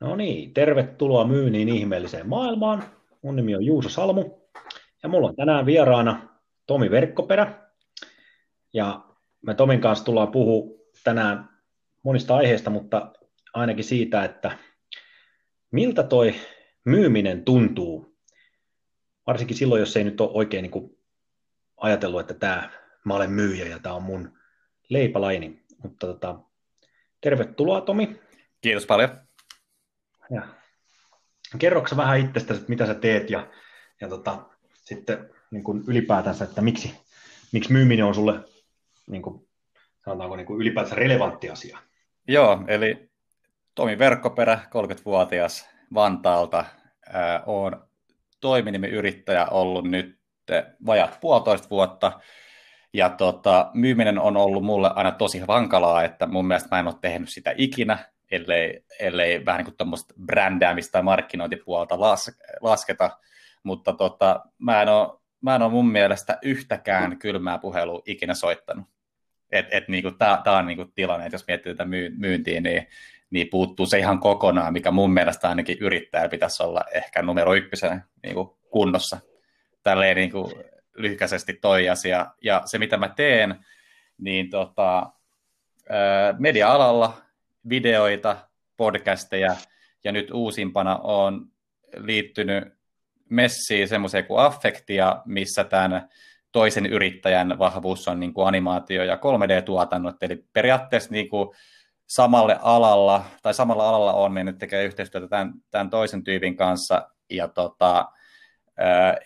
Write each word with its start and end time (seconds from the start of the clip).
No 0.00 0.16
niin, 0.16 0.54
tervetuloa 0.54 1.26
myynnin 1.26 1.68
ihmeelliseen 1.68 2.28
maailmaan. 2.28 2.84
Mun 3.22 3.36
nimi 3.36 3.56
on 3.56 3.64
Juuso 3.64 3.88
Salmu 3.88 4.30
ja 5.02 5.08
mulla 5.08 5.28
on 5.28 5.36
tänään 5.36 5.66
vieraana 5.66 6.38
Tomi 6.66 6.90
Verkkoperä. 6.90 7.68
Ja 8.72 9.04
me 9.42 9.54
Tomin 9.54 9.80
kanssa 9.80 10.04
tullaan 10.04 10.30
puhua 10.30 10.78
tänään 11.04 11.48
monista 12.02 12.36
aiheista, 12.36 12.70
mutta 12.70 13.12
ainakin 13.54 13.84
siitä, 13.84 14.24
että 14.24 14.58
miltä 15.70 16.02
toi 16.02 16.34
myyminen 16.84 17.44
tuntuu, 17.44 18.18
varsinkin 19.26 19.56
silloin, 19.56 19.80
jos 19.80 19.96
ei 19.96 20.04
nyt 20.04 20.20
ole 20.20 20.30
oikein 20.32 20.62
niin 20.62 20.70
kuin 20.70 20.98
ajatellut, 21.76 22.20
että 22.20 22.34
tämä, 22.34 22.70
mä 23.04 23.14
olen 23.14 23.30
myyjä 23.30 23.66
ja 23.66 23.78
tämä 23.78 23.94
on 23.94 24.02
mun 24.02 24.38
leipälaini. 24.88 25.64
Mutta 25.82 26.06
tota, 26.06 26.38
tervetuloa 27.20 27.80
Tomi. 27.80 28.20
Kiitos 28.60 28.86
paljon. 28.86 29.27
Ja 30.30 30.42
kerroksä 31.58 31.96
vähän 31.96 32.20
itsestäsi, 32.20 32.64
mitä 32.68 32.86
sä 32.86 32.94
teet 32.94 33.30
ja, 33.30 33.48
ja 34.00 34.08
tota, 34.08 34.46
sitten 34.74 35.30
niin 35.50 35.64
kuin 35.64 35.84
ylipäätänsä, 35.86 36.44
että 36.44 36.60
miksi, 36.60 37.00
miksi 37.52 37.72
myyminen 37.72 38.04
on 38.04 38.14
sulle 38.14 38.40
niin 39.06 39.22
kuin, 39.22 39.48
sanotaanko 40.04 40.36
niin 40.36 40.46
kuin 40.46 40.60
ylipäätänsä 40.60 40.96
relevantti 40.96 41.50
asia? 41.50 41.78
Joo, 42.28 42.64
eli 42.66 43.10
Tomi 43.74 43.98
Verkkoperä, 43.98 44.58
30-vuotias 44.64 45.68
Vantaalta. 45.94 46.64
Ää, 47.12 47.42
olen 47.46 47.76
toiminimiyrittäjä 48.40 49.46
ollut 49.46 49.84
nyt 49.84 50.18
vajat 50.86 51.18
puolitoista 51.20 51.70
vuotta. 51.70 52.20
Ja 52.92 53.10
tota, 53.10 53.70
myyminen 53.74 54.18
on 54.18 54.36
ollut 54.36 54.64
mulle 54.64 54.90
aina 54.94 55.12
tosi 55.12 55.42
hankalaa, 55.48 56.04
että 56.04 56.26
mun 56.26 56.46
mielestä 56.46 56.68
mä 56.70 56.80
en 56.80 56.86
ole 56.86 56.94
tehnyt 57.00 57.28
sitä 57.28 57.54
ikinä, 57.56 57.98
ellei, 58.30 58.84
ellei 59.00 59.44
vähän 59.44 59.64
niin 59.64 59.74
kuin 59.76 60.26
brändäämistä 60.26 60.92
tai 60.92 61.02
markkinointipuolta 61.02 62.00
las, 62.00 62.30
lasketa. 62.60 63.18
Mutta 63.62 63.92
tota, 63.92 64.44
mä, 64.58 64.82
en 64.82 64.88
ole, 64.88 65.18
mä 65.40 65.54
en 65.54 65.62
ole 65.62 65.70
mun 65.70 65.90
mielestä 65.90 66.38
yhtäkään 66.42 67.18
kylmää 67.18 67.58
puhelua 67.58 68.02
ikinä 68.06 68.34
soittanut. 68.34 68.86
Et, 69.50 69.66
et 69.70 69.88
niinku, 69.88 70.10
Tämä 70.10 70.58
on 70.58 70.66
niinku 70.66 70.84
tilanne, 70.94 71.26
että 71.26 71.34
jos 71.34 71.46
miettii 71.46 71.74
tätä 71.74 71.90
myyntiä, 72.16 72.60
niin, 72.60 72.86
niin 73.30 73.48
puuttuu 73.50 73.86
se 73.86 73.98
ihan 73.98 74.18
kokonaan, 74.18 74.72
mikä 74.72 74.90
mun 74.90 75.12
mielestä 75.12 75.48
ainakin 75.48 75.78
yrittäjä 75.80 76.28
pitäisi 76.28 76.62
olla 76.62 76.84
ehkä 76.94 77.22
numero 77.22 77.54
ykkösenä 77.54 78.00
niinku 78.22 78.58
kunnossa. 78.70 79.20
Tälleen 79.82 80.16
niinku 80.16 80.52
lyhkäisesti 80.96 81.52
toi 81.52 81.88
asia. 81.88 82.26
Ja 82.42 82.62
se, 82.64 82.78
mitä 82.78 82.96
mä 82.96 83.08
teen, 83.08 83.64
niin 84.18 84.50
tota, 84.50 85.12
media-alalla 86.38 87.27
videoita, 87.68 88.36
podcasteja, 88.76 89.56
ja 90.04 90.12
nyt 90.12 90.30
uusimpana 90.30 90.96
on 90.96 91.46
liittynyt 91.96 92.64
messiin 93.30 93.88
semmoiseen 93.88 94.26
kuin 94.26 94.40
affektia, 94.40 95.22
missä 95.24 95.64
tämän 95.64 96.08
toisen 96.52 96.86
yrittäjän 96.86 97.58
vahvuus 97.58 98.08
on 98.08 98.20
niin 98.20 98.34
kuin 98.34 98.46
animaatio- 98.46 99.04
ja 99.04 99.16
3D-tuotannot, 99.16 100.22
eli 100.22 100.44
periaatteessa 100.52 101.10
niin 101.10 101.28
kuin 101.28 101.48
samalle 102.06 102.58
alalla, 102.62 103.24
tai 103.42 103.54
samalla 103.54 103.88
alalla 103.88 104.12
on 104.12 104.32
mennyt 104.32 104.58
tekee 104.58 104.84
yhteistyötä 104.84 105.28
tämän, 105.28 105.52
tämän 105.70 105.90
toisen 105.90 106.24
tyypin 106.24 106.56
kanssa, 106.56 107.08
ja 107.30 107.48
tota, 107.48 108.08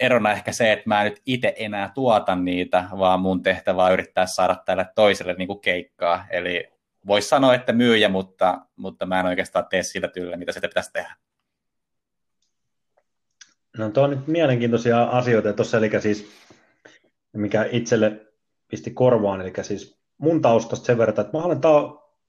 erona 0.00 0.33
ehkä 0.33 0.52
se, 0.52 0.72
että 0.72 0.89
mä 0.89 1.05
nyt 1.05 1.20
itse 1.27 1.55
enää 1.56 1.91
tuotan 1.94 2.44
niitä, 2.44 2.84
vaan 2.98 3.20
mun 3.20 3.42
tehtävä 3.42 3.84
on 3.84 3.92
yrittää 3.92 4.27
saada 4.27 4.56
tälle 4.64 4.86
toiselle 4.94 5.34
niin 5.39 5.48
kuin 5.48 5.61
keikkaa, 5.61 6.27
eli 6.30 6.72
voisi 7.06 7.28
sanoa, 7.28 7.55
että 7.55 7.72
myyjä, 7.72 8.08
mutta, 8.08 8.67
mutta 8.77 9.06
mä 9.06 9.20
en 9.20 9.27
oikeastaan 9.27 9.67
tee 9.70 9.83
sillä 9.83 10.08
tyylillä, 10.08 10.36
mitä 10.36 10.53
sitä 10.53 10.69
pitäisi 10.69 10.92
tehdä. 10.92 11.17
No 13.78 13.91
tuo 13.91 14.05
on 14.05 14.11
nyt 14.11 14.27
mielenkiintoisia 14.27 15.03
asioita 15.03 15.53
tuossa, 15.53 15.78
eli 15.78 16.00
siis 16.00 16.30
mikä 17.33 17.69
itselle 17.70 18.27
pisti 18.68 18.91
korvaan, 18.91 19.41
eli 19.41 19.52
siis 19.62 19.98
mun 20.18 20.42
taustasta 20.42 20.86
sen 20.86 20.98
verran, 20.98 21.20
että 21.20 21.39
mä 21.39 21.45
olen 21.45 21.61
tää 21.61 21.73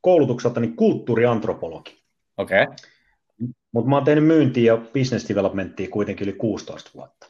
koulutukseltani 0.02 0.68
kulttuuriantropologi. 0.68 2.04
Okei. 2.38 2.64
Okay. 2.64 2.76
Mutta 3.72 3.90
mä 3.90 3.96
oon 3.96 4.06
tehnyt 4.06 4.26
myyntiä 4.26 4.74
ja 4.74 4.82
business 4.94 5.30
developmenttia 5.30 5.90
kuitenkin 5.90 6.28
yli 6.28 6.38
16 6.38 6.92
vuotta. 6.96 7.28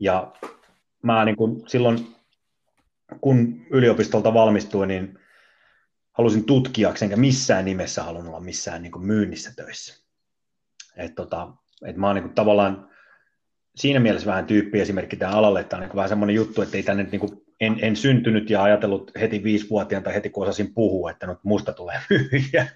Ja 0.00 0.32
mä 1.02 1.24
niin 1.24 1.36
kun 1.36 1.62
silloin, 1.68 2.06
kun 3.20 3.66
yliopistolta 3.70 4.34
valmistuin, 4.34 4.88
niin 4.88 5.18
halusin 6.12 6.44
tutkijaksi, 6.44 7.04
enkä 7.04 7.16
missään 7.16 7.64
nimessä 7.64 8.02
halunnut 8.02 8.28
olla 8.28 8.40
missään 8.40 8.82
niin 8.82 8.92
kuin 8.92 9.06
myynnissä 9.06 9.52
töissä. 9.56 10.04
Et 10.96 11.14
tota, 11.14 11.52
et 11.86 11.96
mä 11.96 12.06
oon 12.06 12.16
niin 12.16 12.22
kuin 12.24 12.34
tavallaan 12.34 12.90
siinä 13.76 14.00
mielessä 14.00 14.26
vähän 14.26 14.46
tyyppi 14.46 14.80
esimerkki 14.80 15.16
tähän 15.16 15.34
alalle, 15.34 15.60
että 15.60 15.76
on 15.76 15.82
niin 15.82 15.96
vähän 15.96 16.08
semmoinen 16.08 16.36
juttu, 16.36 16.62
että 16.62 16.76
ei 16.76 16.82
tänne 16.82 17.02
niin 17.12 17.20
kuin, 17.20 17.42
en, 17.60 17.78
en, 17.82 17.96
syntynyt 17.96 18.50
ja 18.50 18.62
ajatellut 18.62 19.10
heti 19.20 19.42
viisivuotiaan 19.42 20.04
tai 20.04 20.14
heti 20.14 20.30
kun 20.30 20.42
osasin 20.42 20.74
puhua, 20.74 21.10
että 21.10 21.26
nyt 21.26 21.38
musta 21.42 21.72
tulee 21.72 22.00
myyjä, 22.10 22.66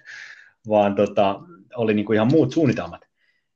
vaan 0.67 0.95
tota, 0.95 1.39
oli 1.75 1.93
niin 1.93 2.05
kuin 2.05 2.15
ihan 2.15 2.31
muut 2.31 2.51
suunnitelmat. 2.51 3.01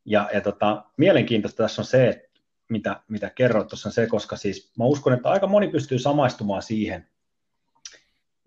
Ja, 0.05 0.29
ja 0.33 0.41
tota, 0.41 0.85
mielenkiintoista 0.97 1.63
tässä 1.63 1.81
on 1.81 1.85
se, 1.85 2.09
että 2.09 2.39
mitä, 2.69 3.01
mitä 3.07 3.29
kerroit 3.29 3.67
tuossa 3.67 3.89
on 3.89 3.93
se, 3.93 4.07
koska 4.07 4.35
siis 4.35 4.71
mä 4.77 4.85
uskon, 4.85 5.13
että 5.13 5.29
aika 5.29 5.47
moni 5.47 5.67
pystyy 5.67 5.99
samaistumaan 5.99 6.61
siihen, 6.61 7.07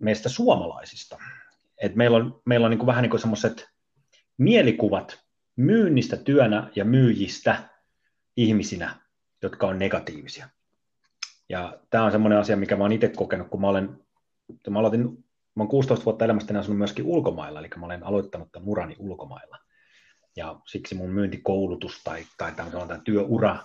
meistä 0.00 0.28
suomalaisista. 0.28 1.18
Et 1.82 1.94
meillä 1.94 2.16
on, 2.16 2.42
meillä 2.44 2.64
on 2.64 2.70
niin 2.70 2.78
kuin 2.78 2.86
vähän 2.86 3.02
niin 3.02 3.18
semmoiset 3.18 3.68
mielikuvat 4.38 5.24
myynnistä 5.56 6.16
työnä 6.16 6.70
ja 6.76 6.84
myyjistä 6.84 7.68
ihmisinä, 8.36 8.96
jotka 9.42 9.66
on 9.66 9.78
negatiivisia. 9.78 10.48
Ja 11.48 11.78
tämä 11.90 12.04
on 12.04 12.12
semmoinen 12.12 12.38
asia, 12.38 12.56
mikä 12.56 12.76
mä 12.76 12.84
oon 12.84 12.92
itse 12.92 13.08
kokenut, 13.08 13.48
kun 13.48 13.60
mä 13.60 13.68
olen, 13.68 13.98
mä 14.70 14.78
aloitin, 14.78 15.00
mä 15.54 15.62
olen 15.62 15.68
16 15.68 16.04
vuotta 16.04 16.24
elämästäni 16.24 16.58
asunut 16.58 16.78
myöskin 16.78 17.04
ulkomailla, 17.04 17.58
eli 17.58 17.68
mä 17.76 17.86
olen 17.86 18.04
aloittanut 18.04 18.52
tämän 18.52 18.68
urani 18.68 18.96
ulkomailla. 18.98 19.58
Ja 20.36 20.60
siksi 20.66 20.94
mun 20.94 21.10
myyntikoulutus 21.10 22.02
tai, 22.04 22.26
tai 22.38 22.52
tämän 22.52 23.02
työura 23.04 23.58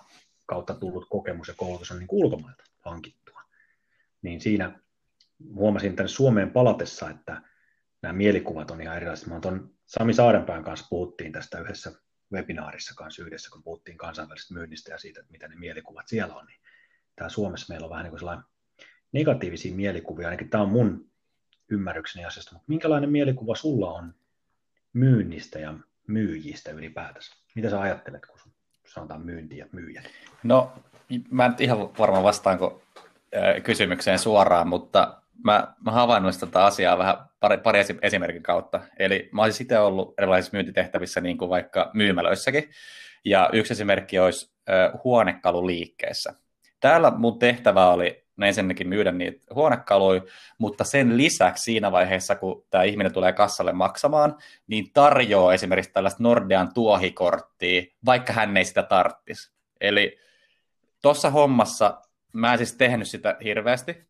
kautta 0.46 0.74
tullut 0.74 1.06
kokemus 1.10 1.48
ja 1.48 1.54
koulutus 1.58 1.92
on 1.92 2.00
niin 2.00 2.08
ulkomailta 2.12 2.64
hankittua. 2.80 3.42
Niin 4.22 4.42
siinä 4.42 4.80
huomasin 5.54 5.96
tänne 5.96 6.08
Suomeen 6.08 6.52
palatessa, 6.52 7.10
että 7.10 7.42
nämä 8.02 8.14
mielikuvat 8.14 8.72
on 8.72 8.82
ihan 8.82 8.98
erilaiset. 8.98 9.28
Mä 9.28 9.40
ton 9.40 9.70
Sami 9.86 10.14
Saarenpään 10.14 10.64
kanssa 10.64 10.88
puhuttiin 10.90 11.32
tästä 11.32 11.60
yhdessä 11.60 11.92
webinaarissa 12.34 12.94
kanssa 12.96 13.24
yhdessä, 13.24 13.50
kun 13.52 13.64
puhuttiin 13.64 13.98
kansainvälisestä 13.98 14.54
myynnistä 14.54 14.92
ja 14.92 14.98
siitä, 14.98 15.20
että 15.20 15.32
mitä 15.32 15.48
ne 15.48 15.56
mielikuvat 15.56 16.08
siellä 16.08 16.36
on. 16.36 16.46
Niin 16.46 16.60
täällä 17.16 17.30
Suomessa 17.30 17.74
meillä 17.74 17.86
on 17.86 17.90
vähän 17.90 18.04
niin 18.04 18.12
kuin 18.12 18.20
sellainen 18.20 18.46
negatiivisia 19.12 19.76
mielikuvia, 19.76 20.28
ainakin 20.28 20.50
tämä 20.50 20.64
on 20.64 20.70
mun 20.70 21.10
ymmärrykseni 21.70 22.26
asiasta, 22.26 22.54
mutta 22.54 22.66
minkälainen 22.68 23.10
mielikuva 23.10 23.56
sulla 23.56 23.94
on 23.94 24.14
myynnistä 24.94 25.60
ja 25.60 25.74
myyjistä 26.08 26.72
ylipäätänsä? 26.72 27.36
Mitä 27.56 27.70
sä 27.70 27.82
ajattelet, 27.82 28.26
kun 28.26 28.40
sanotaan 28.88 29.22
myynti 29.22 29.58
ja 29.58 29.66
myyjät? 29.72 30.04
No, 30.44 30.74
mä 31.32 31.46
en 31.46 31.56
ihan 31.60 31.78
varmaan 31.80 32.24
vastaanko 32.24 32.82
kysymykseen 33.64 34.20
suoraan, 34.20 34.68
mutta 34.68 35.22
mä, 35.44 35.74
mä 35.86 35.92
havainnoin 35.92 36.40
tätä 36.40 36.66
asiaa 36.66 36.98
vähän 36.98 37.18
pari, 37.40 37.58
pari 37.58 37.80
esimerkin 38.02 38.44
kautta. 38.44 38.80
Eli 39.00 39.30
mä 39.32 39.44
olisin 39.44 39.64
itse 39.64 39.80
ollut 39.80 40.14
erilaisissa 40.18 40.58
myyntitehtävissä, 40.58 41.22
niin 41.22 41.38
kuin 41.38 41.50
vaikka 41.50 41.92
myymälöissäkin. 41.94 42.70
Ja 43.26 43.50
yksi 43.54 43.74
esimerkki 43.74 44.20
olisi 44.20 44.54
äh, 44.70 44.92
huonekaluliikkeessä. 45.04 46.34
Täällä 46.80 47.12
mun 47.12 47.40
tehtävä 47.40 47.90
oli 47.90 48.26
no 48.38 48.48
ensinnäkin 48.48 48.90
myydä 48.90 49.12
niitä 49.12 49.56
huonekaluja, 49.56 50.22
mutta 50.58 50.84
sen 50.84 51.18
lisäksi 51.18 51.64
siinä 51.64 51.92
vaiheessa, 51.92 52.36
kun 52.36 52.66
tämä 52.70 52.84
ihminen 52.84 53.14
tulee 53.14 53.34
kassalle 53.34 53.74
maksamaan, 53.74 54.36
niin 54.68 54.94
tarjoaa 54.94 55.54
esimerkiksi 55.54 55.92
tällaista 55.94 56.24
Nordean 56.24 56.74
tuohikorttia, 56.74 57.84
vaikka 58.06 58.34
hän 58.34 58.58
ei 58.58 58.66
sitä 58.66 58.84
tarttisi. 58.84 59.52
Eli 59.82 60.18
tuossa 61.02 61.30
hommassa 61.30 62.02
mä 62.34 62.52
en 62.52 62.58
siis 62.58 62.76
tehnyt 62.76 63.08
sitä 63.08 63.38
hirveästi, 63.44 64.10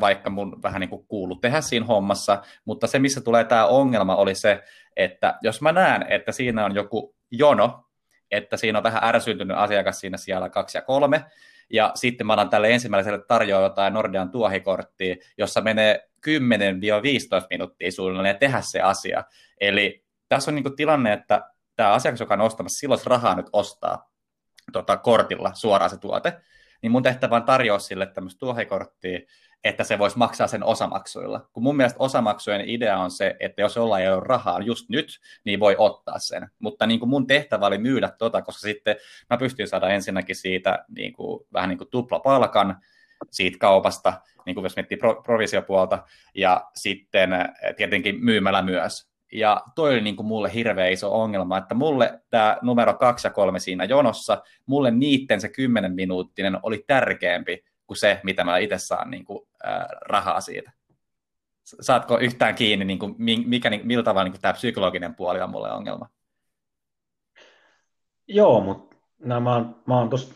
vaikka 0.00 0.30
mun 0.30 0.62
vähän 0.62 0.80
niin 0.80 0.90
kuin 0.90 1.06
kuulu 1.06 1.36
tehdä 1.36 1.60
siinä 1.60 1.86
hommassa, 1.86 2.42
mutta 2.64 2.86
se, 2.86 2.98
missä 2.98 3.20
tulee 3.20 3.44
tämä 3.44 3.66
ongelma, 3.66 4.16
oli 4.16 4.34
se, 4.34 4.62
että 4.96 5.38
jos 5.42 5.60
mä 5.60 5.72
näen, 5.72 6.06
että 6.08 6.32
siinä 6.32 6.64
on 6.64 6.74
joku 6.74 7.14
jono, 7.30 7.84
että 8.30 8.56
siinä 8.56 8.78
on 8.78 8.84
vähän 8.84 9.04
ärsyntynyt 9.04 9.56
asiakas 9.56 10.00
siinä 10.00 10.16
siellä 10.16 10.48
kaksi 10.48 10.78
ja 10.78 10.82
kolme, 10.82 11.24
ja 11.72 11.92
sitten 11.94 12.26
mä 12.26 12.32
annan 12.32 12.50
tälle 12.50 12.70
ensimmäiselle 12.70 13.24
tarjoa 13.28 13.62
jotain 13.62 13.94
Nordean 13.94 14.30
tuohikorttia, 14.30 15.16
jossa 15.38 15.60
menee 15.60 16.08
10-15 16.26 16.30
minuuttia 17.50 17.92
suunnilleen 17.92 18.38
tehdä 18.38 18.60
se 18.60 18.80
asia. 18.80 19.24
Eli 19.60 20.04
tässä 20.28 20.50
on 20.50 20.54
niin 20.54 20.76
tilanne, 20.76 21.12
että 21.12 21.50
tämä 21.76 21.92
asiakas, 21.92 22.20
joka 22.20 22.34
on 22.34 22.40
ostamassa, 22.40 22.78
silloin 22.78 23.00
rahaa 23.06 23.34
nyt 23.34 23.46
ostaa 23.52 24.12
tota, 24.72 24.96
kortilla 24.96 25.50
suoraan 25.54 25.90
se 25.90 25.96
tuote, 25.96 26.40
niin 26.82 26.92
mun 26.92 27.02
tehtävä 27.02 27.36
on 27.36 27.42
tarjoa 27.42 27.78
sille 27.78 28.06
tämmöistä 28.06 28.38
tuohikorttia, 28.38 29.20
että 29.64 29.84
se 29.84 29.98
voisi 29.98 30.18
maksaa 30.18 30.46
sen 30.46 30.64
osamaksuilla. 30.64 31.48
Kun 31.52 31.62
mun 31.62 31.76
mielestä 31.76 31.98
osamaksujen 31.98 32.68
idea 32.68 32.98
on 32.98 33.10
se, 33.10 33.36
että 33.40 33.62
jos 33.62 33.76
jollain 33.76 34.04
ei 34.04 34.10
ole 34.10 34.22
rahaa 34.24 34.60
just 34.60 34.88
nyt, 34.88 35.20
niin 35.44 35.60
voi 35.60 35.74
ottaa 35.78 36.18
sen. 36.18 36.48
Mutta 36.58 36.86
niin 36.86 37.00
kuin 37.00 37.10
mun 37.10 37.26
tehtävä 37.26 37.66
oli 37.66 37.78
myydä 37.78 38.10
tota, 38.18 38.42
koska 38.42 38.60
sitten 38.60 38.96
mä 39.30 39.36
pystyin 39.36 39.68
saada 39.68 39.88
ensinnäkin 39.88 40.36
siitä 40.36 40.84
niin 40.88 41.12
kuin, 41.12 41.46
vähän 41.52 41.68
niin 41.68 41.78
kuin 41.78 41.90
tuplapalkan 41.90 42.76
siitä 43.30 43.58
kaupasta, 43.58 44.12
niin 44.46 44.54
kuin 44.54 44.64
jos 44.64 44.76
miettii 44.76 44.98
pro- 44.98 45.22
provisiopuolta, 45.22 46.04
ja 46.34 46.70
sitten 46.74 47.30
tietenkin 47.76 48.24
myymällä 48.24 48.62
myös. 48.62 49.10
Ja 49.32 49.62
toi 49.74 49.92
oli 49.92 50.00
niin 50.00 50.16
kuin 50.16 50.26
mulle 50.26 50.54
hirveä 50.54 50.88
iso 50.88 51.20
ongelma, 51.20 51.58
että 51.58 51.74
mulle 51.74 52.20
tämä 52.30 52.58
numero 52.62 52.94
kaksi 52.94 53.26
ja 53.26 53.30
kolme 53.30 53.58
siinä 53.58 53.84
jonossa, 53.84 54.42
mulle 54.66 54.90
niitten 54.90 55.40
se 55.40 55.48
kymmenen 55.48 55.94
minuuttinen 55.94 56.58
oli 56.62 56.84
tärkeämpi 56.86 57.64
kuin 57.86 57.98
se, 57.98 58.20
mitä 58.22 58.44
mä 58.44 58.58
itse 58.58 58.78
saan 58.78 59.10
niin 59.10 59.24
kuin, 59.24 59.49
rahaa 60.00 60.40
siitä. 60.40 60.72
Saatko 61.64 62.18
yhtään 62.18 62.54
kiinni, 62.54 62.84
niin 62.84 62.98
kuin, 62.98 63.14
mikä, 63.46 63.70
niin, 63.70 63.86
millä 63.86 64.02
tavalla 64.02 64.30
niin 64.30 64.40
tämä 64.40 64.52
psykologinen 64.52 65.14
puoli 65.14 65.40
on 65.40 65.50
mulle 65.50 65.72
ongelma? 65.72 66.08
Joo, 68.28 68.60
mutta 68.60 68.96
nämä, 69.18 69.40
mä 69.40 69.54
oon, 69.54 69.82
mä 69.86 69.98
oon 69.98 70.10
tossa, 70.10 70.34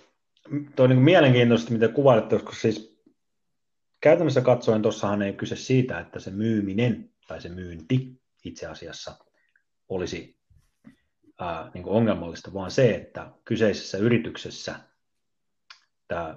toi 0.76 0.88
niin 0.88 0.99
mielenkiintoista, 0.99 1.73
mitä 1.73 1.88
kuvailet, 1.88 2.29
koska 2.29 2.53
siis 2.53 3.03
käytännössä 4.00 4.41
katsoen 4.41 4.82
tuossahan 4.82 5.23
ei 5.23 5.32
kyse 5.32 5.56
siitä, 5.56 5.99
että 5.99 6.20
se 6.20 6.31
myyminen 6.31 7.11
tai 7.29 7.41
se 7.41 7.49
myynti 7.49 8.23
itse 8.44 8.67
asiassa 8.67 9.17
olisi 9.88 10.38
ää, 11.41 11.70
niin 11.75 11.87
ongelmallista, 11.87 12.55
vaan 12.55 12.70
se, 12.70 12.94
että 12.94 13.31
kyseisessä 13.44 13.99
yrityksessä 13.99 14.81
tämä 16.09 16.37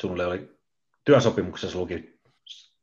sinulle 0.00 0.26
oli 0.26 0.58
työsopimuksessa 1.04 1.78
luki 1.78 2.13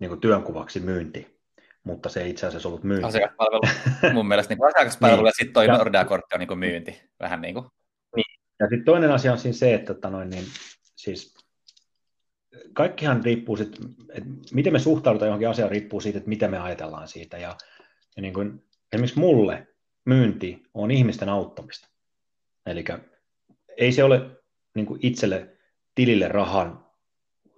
niin 0.01 0.19
työnkuvaksi 0.19 0.79
myynti, 0.79 1.39
mutta 1.83 2.09
se 2.09 2.21
ei 2.21 2.29
itse 2.29 2.47
asiassa 2.47 2.69
ollut 2.69 2.83
myynti. 2.83 3.07
Asiakaspalvelu. 3.07 3.61
Mun 4.13 4.27
mielestä 4.27 4.55
niin 4.55 4.65
asiakaspalvelu 4.65 5.21
niin. 5.21 5.27
ja 5.27 5.31
sitten 5.31 5.53
toi 5.53 5.67
Nordea-kortti 5.67 6.35
on 6.35 6.39
niin 6.39 6.59
myynti. 6.59 7.01
Vähän 7.19 7.41
niin 7.41 7.53
kuin. 7.53 7.65
Niin. 8.15 8.39
Ja 8.59 8.65
sitten 8.65 8.85
toinen 8.85 9.11
asia 9.11 9.31
on 9.31 9.37
siinä 9.37 9.57
se, 9.57 9.73
että 9.73 9.93
tota 9.93 10.09
noin, 10.09 10.29
niin, 10.29 10.45
siis 10.95 11.33
kaikkihan 12.73 13.23
riippuu 13.23 13.57
sit, 13.57 13.79
että 14.13 14.29
miten 14.53 14.73
me 14.73 14.79
suhtaudutaan 14.79 15.27
johonkin 15.27 15.49
asiaan 15.49 15.71
riippuu 15.71 16.01
siitä, 16.01 16.17
että 16.17 16.29
miten 16.29 16.51
me 16.51 16.59
ajatellaan 16.59 17.07
siitä. 17.07 17.37
Ja, 17.37 17.55
ja 18.15 18.21
niin 18.21 18.33
kuin, 18.33 18.63
esimerkiksi 18.93 19.19
mulle 19.19 19.67
myynti 20.05 20.63
on 20.73 20.91
ihmisten 20.91 21.29
auttamista. 21.29 21.87
Eli 22.65 22.85
ei 23.77 23.91
se 23.91 24.03
ole 24.03 24.29
niin 24.75 24.85
kuin 24.85 24.99
itselle 25.03 25.57
tilille 25.95 26.27
rahan 26.27 26.90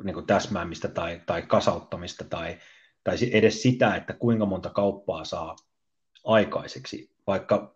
niin 0.04 0.14
kuin 0.14 0.26
täsmäämistä 0.26 0.88
tai, 0.88 1.22
tai 1.26 1.42
kasauttamista 1.42 2.24
tai, 2.24 2.58
tai 3.04 3.16
edes 3.32 3.62
sitä, 3.62 3.96
että 3.96 4.14
kuinka 4.14 4.46
monta 4.46 4.70
kauppaa 4.70 5.26
saa 5.26 5.56
aikaiseksi, 6.24 7.12
vaikka 7.28 7.76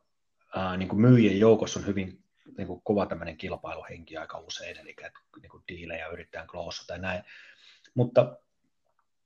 ää, 0.56 0.77
niin 0.77 0.89
kuin 0.89 1.01
myyjien 1.01 1.39
joukossa 1.39 1.79
on 1.79 1.85
hyvin 1.85 2.24
niin 2.57 2.68
kuin 2.68 2.81
kova 2.83 3.06
tämmöinen 3.06 3.38
kilpailuhenki 3.38 4.18
aika 4.18 4.38
usein, 4.38 4.77
eli 4.77 4.95
niin 5.41 5.50
kuin 5.50 5.63
diilejä 5.68 6.07
yritetään 6.07 6.47
kloossa 6.47 6.88
tai 6.88 7.00
näin. 7.00 7.24
Mutta 7.94 8.38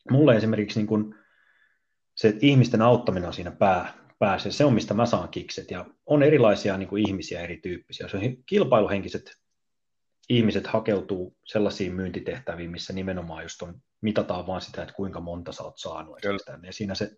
mulle 0.10 0.36
esimerkiksi 0.36 0.80
niin 0.80 0.88
kuin 0.88 1.16
se, 2.16 2.28
että 2.28 2.46
ihmisten 2.46 2.82
auttaminen 2.82 3.28
on 3.28 3.34
siinä 3.34 3.52
pää, 3.52 3.94
päässä, 4.20 4.52
se 4.52 4.66
on 4.66 4.74
mistä 4.74 4.94
mä 4.94 5.06
saan 5.06 5.30
kikset, 5.30 5.72
ja 5.72 5.86
on 6.06 6.24
erilaisia 6.24 6.78
niin 6.78 6.90
kuin 6.90 7.08
ihmisiä 7.08 7.42
erityyppisiä. 7.42 8.08
Se 8.08 8.18
on 8.18 8.24
kilpailuhenkiset 8.46 9.38
ihmiset 10.32 10.68
hakeutuu 10.68 11.36
sellaisiin 11.46 11.94
myyntitehtäviin, 11.94 12.72
missä 12.72 12.94
nimenomaan 12.94 13.44
just 13.44 13.62
on, 13.62 13.82
mitataan 14.02 14.48
vaan 14.48 14.62
sitä, 14.62 14.82
että 14.82 14.94
kuinka 14.94 15.20
monta 15.20 15.52
sä 15.52 15.64
oot 15.64 15.78
saanut. 15.78 16.20
Ja 16.64 16.74
siinä 16.74 16.96
se 16.96 17.12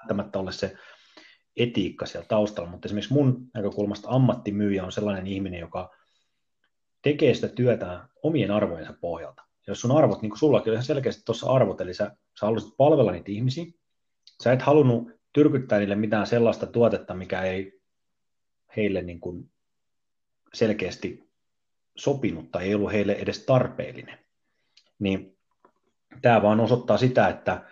välttämättä 0.00 0.38
ole 0.38 0.52
se 0.52 0.76
etiikka 1.56 2.06
siellä 2.06 2.26
taustalla, 2.28 2.70
mutta 2.70 2.86
esimerkiksi 2.86 3.12
mun 3.12 3.50
näkökulmasta 3.54 4.08
ammattimyyjä 4.10 4.84
on 4.84 4.92
sellainen 4.92 5.26
ihminen, 5.26 5.60
joka 5.60 5.90
tekee 7.02 7.34
sitä 7.34 7.48
työtä 7.48 8.08
omien 8.22 8.50
arvojensa 8.50 8.94
pohjalta. 9.00 9.42
Ja 9.66 9.70
jos 9.70 9.80
sun 9.80 9.96
arvot, 9.96 10.22
niin 10.22 10.30
kuin 10.30 10.38
sullakin 10.38 10.70
oli 10.70 10.74
ihan 10.74 10.84
selkeästi 10.84 11.22
tuossa 11.24 11.46
arvot, 11.46 11.80
eli 11.80 11.94
sä, 11.94 12.04
sä 12.40 12.46
haluaisit 12.46 12.76
palvella 12.76 13.12
niitä 13.12 13.30
ihmisiä, 13.30 13.64
sä 14.42 14.52
et 14.52 14.62
halunnut 14.62 15.10
tyrkyttää 15.32 15.78
niille 15.78 15.94
mitään 15.94 16.26
sellaista 16.26 16.66
tuotetta, 16.66 17.14
mikä 17.14 17.42
ei 17.42 17.80
heille 18.76 19.02
niin 19.02 19.20
kuin 19.20 19.50
selkeästi 20.54 21.25
sopinut 21.96 22.50
tai 22.50 22.64
ei 22.64 22.74
ollut 22.74 22.92
heille 22.92 23.12
edes 23.12 23.46
tarpeellinen. 23.46 24.18
Niin 24.98 25.38
tämä 26.22 26.42
vaan 26.42 26.60
osoittaa 26.60 26.98
sitä, 26.98 27.28
että 27.28 27.62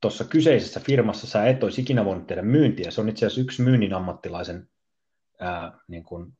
tuossa 0.00 0.24
kyseisessä 0.24 0.80
firmassa 0.80 1.26
sä 1.26 1.46
et 1.46 1.62
olisi 1.62 1.80
ikinä 1.80 2.04
voinut 2.04 2.26
tehdä 2.26 2.42
myyntiä. 2.42 2.90
Se 2.90 3.00
on 3.00 3.08
itse 3.08 3.26
asiassa 3.26 3.40
yksi 3.40 3.62
myynnin 3.62 3.94
ammattilaisen 3.94 4.68
ää, 5.40 5.78
niin 5.88 6.04
kuin 6.04 6.32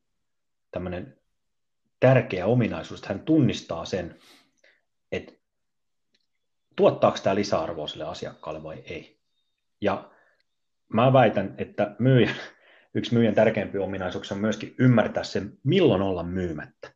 tärkeä 2.00 2.46
ominaisuus, 2.46 3.00
että 3.00 3.14
hän 3.14 3.24
tunnistaa 3.24 3.84
sen, 3.84 4.18
että 5.12 5.32
tuottaako 6.76 7.18
tämä 7.22 7.34
lisäarvoa 7.34 7.88
sille 7.88 8.04
asiakkaalle 8.04 8.62
vai 8.62 8.82
ei. 8.84 9.20
Ja 9.80 10.10
mä 10.92 11.12
väitän, 11.12 11.54
että 11.58 11.96
myyjän, 11.98 12.34
yksi 12.94 13.14
myyjän 13.14 13.34
tärkeimpiä 13.34 13.82
ominaisuuksia 13.82 14.34
on 14.34 14.40
myöskin 14.40 14.74
ymmärtää 14.78 15.24
sen, 15.24 15.58
milloin 15.64 16.02
olla 16.02 16.22
myymättä. 16.22 16.94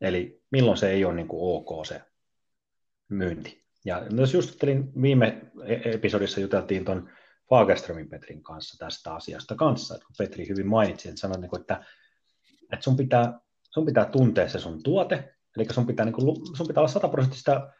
Eli 0.00 0.42
milloin 0.50 0.78
se 0.78 0.90
ei 0.90 1.04
ole 1.04 1.14
niin 1.14 1.28
kuin 1.28 1.56
ok 1.56 1.86
se 1.86 2.02
myynti. 3.08 3.64
Ja 3.84 4.02
jos 4.10 4.34
just 4.34 4.60
viime 5.02 5.42
e- 5.66 5.94
episodissa 5.94 6.40
juteltiin 6.40 6.84
tuon 6.84 7.10
Fagerströmin 7.48 8.08
Petrin 8.08 8.42
kanssa 8.42 8.78
tästä 8.78 9.14
asiasta 9.14 9.54
kanssa, 9.54 9.94
että 9.94 10.06
kun 10.06 10.14
Petri 10.18 10.48
hyvin 10.48 10.66
mainitsi, 10.66 11.08
että 11.08 11.20
sanoi, 11.20 11.40
niin 11.40 11.60
että, 11.60 11.84
että 12.72 12.84
sun, 12.84 12.96
pitää, 12.96 13.40
sun 13.70 13.86
pitää 13.86 14.04
tuntea 14.04 14.48
se 14.48 14.58
sun 14.58 14.82
tuote, 14.82 15.34
eli 15.56 15.66
sun 15.70 15.86
pitää, 15.86 16.06
niin 16.06 16.12
kuin, 16.12 16.56
sun 16.56 16.66
pitää 16.66 16.80
olla 16.80 16.92
sataprosenttista 16.92 17.70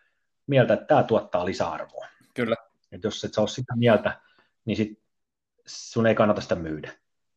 mieltä, 0.47 0.75
että 0.75 0.87
tämä 0.87 1.03
tuottaa 1.03 1.47
lisäarvoa. 1.47 2.07
Kyllä. 2.35 2.57
Että 2.93 3.07
jos 3.07 3.25
et 3.25 3.35
sä 3.35 3.41
ole 3.41 3.49
sitä 3.49 3.77
mieltä, 3.77 4.21
niin 4.65 4.77
sit 4.77 5.03
sun 5.67 6.07
ei 6.07 6.15
kannata 6.15 6.41
sitä 6.41 6.55
myydä. 6.55 6.93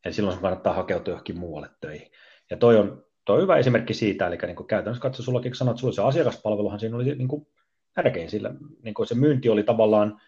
Eli 0.05 0.13
silloin 0.13 0.33
sun 0.33 0.41
kannattaa 0.41 0.73
hakeutua 0.73 1.11
johonkin 1.11 1.37
muualle 1.37 1.69
töihin. 1.81 2.11
Ja 2.49 2.57
toi 2.57 2.77
on, 2.77 3.05
toi 3.25 3.35
on 3.35 3.41
hyvä 3.41 3.57
esimerkki 3.57 3.93
siitä, 3.93 4.27
eli 4.27 4.37
niin 4.45 4.55
kuin 4.55 4.67
käytännössä 4.67 5.01
katso, 5.01 5.23
sullakin 5.23 5.55
sanoit, 5.55 5.75
että 5.75 5.81
sulla 5.81 5.93
se 5.93 6.01
asiakaspalveluhan 6.01 6.79
siinä 6.79 6.95
oli 6.95 7.15
niin 7.15 7.27
kuin 7.27 7.47
tärkein, 7.93 8.29
sillä 8.29 8.53
niin 8.81 8.93
kuin 8.93 9.07
se 9.07 9.15
myynti 9.15 9.49
oli 9.49 9.63
tavallaan, 9.63 10.21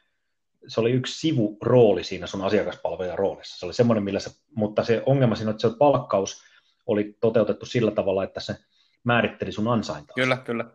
se 0.68 0.80
oli 0.82 0.92
yksi 0.92 1.20
sivurooli 1.20 2.04
siinä 2.04 2.28
sun 2.28 2.42
asiakaspalvelun 2.42 3.20
roolissa. 3.20 3.60
Se 3.60 3.66
oli 3.66 3.74
semmoinen, 3.74 4.04
millä 4.04 4.20
se, 4.20 4.32
mutta 4.56 4.84
se 4.84 5.04
ongelma 5.06 5.36
siinä, 5.36 5.52
että 5.52 5.70
se 5.70 5.78
palkkaus 5.80 6.44
oli 6.86 7.18
toteutettu 7.20 7.66
sillä 7.66 7.92
tavalla, 7.92 8.24
että 8.24 8.40
se 8.40 8.56
määritteli 9.04 9.52
sun 9.52 9.68
ansaintaa. 9.68 10.14
Kyllä, 10.16 10.38
kyllä. 10.38 10.66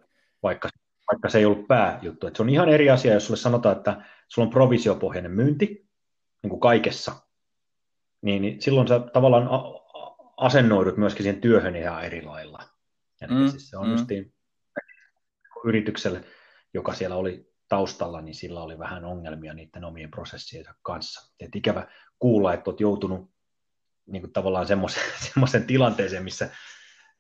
Vaikka, 0.43 0.69
vaikka 1.13 1.29
se 1.29 1.39
ei 1.39 1.45
ollut 1.45 1.69
pääjuttu. 1.69 2.27
Että 2.27 2.37
se 2.37 2.43
on 2.43 2.51
ihan 2.51 2.69
eri 2.69 2.91
asia, 2.91 3.15
jos 3.15 3.27
sulle 3.27 3.41
sanotaan, 3.41 3.77
että 3.77 4.03
sulla 4.29 4.47
on 4.47 4.53
provisiopohjainen 4.53 5.33
myynti, 5.33 5.67
niin 6.43 6.51
kuin 6.51 6.61
kaikessa, 6.61 7.13
niin, 8.23 8.43
niin 8.43 8.63
silloin 8.63 8.89
sä 8.89 9.01
tavallaan 9.01 9.49
asennoidut 10.41 10.97
myöskin 10.97 11.23
siihen 11.23 11.41
työhön 11.41 11.77
ihan 11.77 12.05
eri 12.05 12.23
lailla. 12.23 12.59
mm, 13.29 13.49
siis 13.51 13.71
se 13.71 13.77
on 13.77 13.87
mm. 13.87 13.93
justiin 13.93 14.35
yritykselle, 15.65 16.25
joka 16.75 16.95
siellä 16.95 17.17
oli 17.17 17.51
taustalla, 17.69 18.21
niin 18.21 18.35
sillä 18.35 18.63
oli 18.63 18.79
vähän 18.79 19.05
ongelmia 19.05 19.55
niiden 19.55 19.85
omien 19.85 20.11
prosessien 20.11 20.65
kanssa. 20.83 21.33
Et 21.41 21.57
ikävä 21.57 21.89
kuulla, 22.19 22.55
että 22.55 22.71
olet 22.71 22.81
joutunut 22.81 23.31
niin 24.07 24.23
kuin 24.23 24.33
tavallaan 24.33 24.67
semmoisen 25.27 25.67
tilanteeseen, 25.67 26.25
missä 26.25 26.51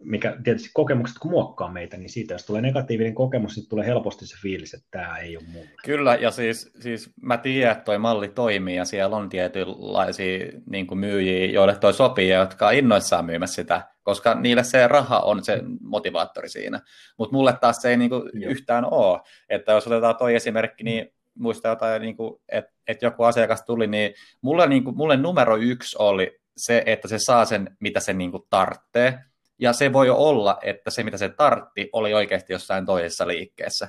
mikä 0.05 0.37
tietysti 0.45 0.71
kokemukset 0.75 1.19
kun 1.19 1.31
muokkaa 1.31 1.73
meitä, 1.73 1.97
niin 1.97 2.11
siitä 2.11 2.35
jos 2.35 2.47
tulee 2.47 2.63
negatiivinen 2.63 3.15
kokemus, 3.15 3.57
niin 3.57 3.69
tulee 3.69 3.87
helposti 3.87 4.27
se 4.27 4.37
fiilis, 4.43 4.75
että 4.75 4.87
tämä 4.91 5.19
ei 5.19 5.37
ole 5.37 5.45
mulle. 5.53 5.71
Kyllä, 5.85 6.15
ja 6.15 6.31
siis, 6.31 6.73
siis 6.81 7.11
mä 7.23 7.37
tiedän, 7.37 7.73
että 7.73 7.85
toi 7.85 7.99
malli 7.99 8.29
toimii, 8.29 8.77
ja 8.77 8.85
siellä 8.85 9.17
on 9.17 9.29
tietynlaisia 9.29 10.47
niin 10.71 10.87
kuin 10.87 10.99
myyjiä, 10.99 11.47
joille 11.47 11.77
toi 11.77 11.95
sopii, 11.95 12.29
ja 12.29 12.39
jotka 12.39 12.67
on 12.67 12.75
innoissaan 12.75 13.25
myymässä 13.25 13.55
sitä, 13.55 13.89
koska 14.03 14.35
niille 14.35 14.65
se 14.65 14.89
raha 14.89 15.19
on 15.19 15.45
se 15.45 15.63
motivaattori 15.81 16.49
siinä. 16.49 16.81
Mutta 17.19 17.37
mulle 17.37 17.55
taas 17.61 17.77
se 17.77 17.91
ei 17.91 17.97
niin 17.97 18.11
kuin 18.11 18.31
yhtään 18.35 18.85
ole. 18.85 19.21
Että 19.49 19.73
jos 19.73 19.87
otetaan 19.87 20.17
toi 20.17 20.35
esimerkki, 20.35 20.85
niin 20.85 21.09
muista 21.39 21.69
jotain, 21.69 22.03
niin 22.03 22.17
kuin, 22.17 22.41
että, 22.49 22.73
että 22.89 23.07
joku 23.07 23.23
asiakas 23.23 23.63
tuli, 23.63 23.87
niin 23.87 24.15
mulle, 24.43 24.69
niin 24.69 24.85
kuin, 24.85 24.97
mulle 24.97 25.17
numero 25.17 25.57
yksi 25.57 25.97
oli 25.99 26.41
se, 26.57 26.83
että 26.87 27.09
se 27.09 27.19
saa 27.19 27.45
sen, 27.45 27.77
mitä 27.81 28.01
se 28.01 28.13
niin 28.13 28.31
kuin 28.31 28.43
tarvitsee, 28.51 29.19
ja 29.61 29.73
se 29.73 29.93
voi 29.93 30.11
olla, 30.11 30.59
että 30.63 30.91
se 30.91 31.03
mitä 31.03 31.17
se 31.17 31.29
tartti 31.29 31.91
oli 31.93 32.15
oikeasti 32.15 32.53
jossain 32.53 32.87
toisessa 32.87 33.27
liikkeessä. 33.27 33.89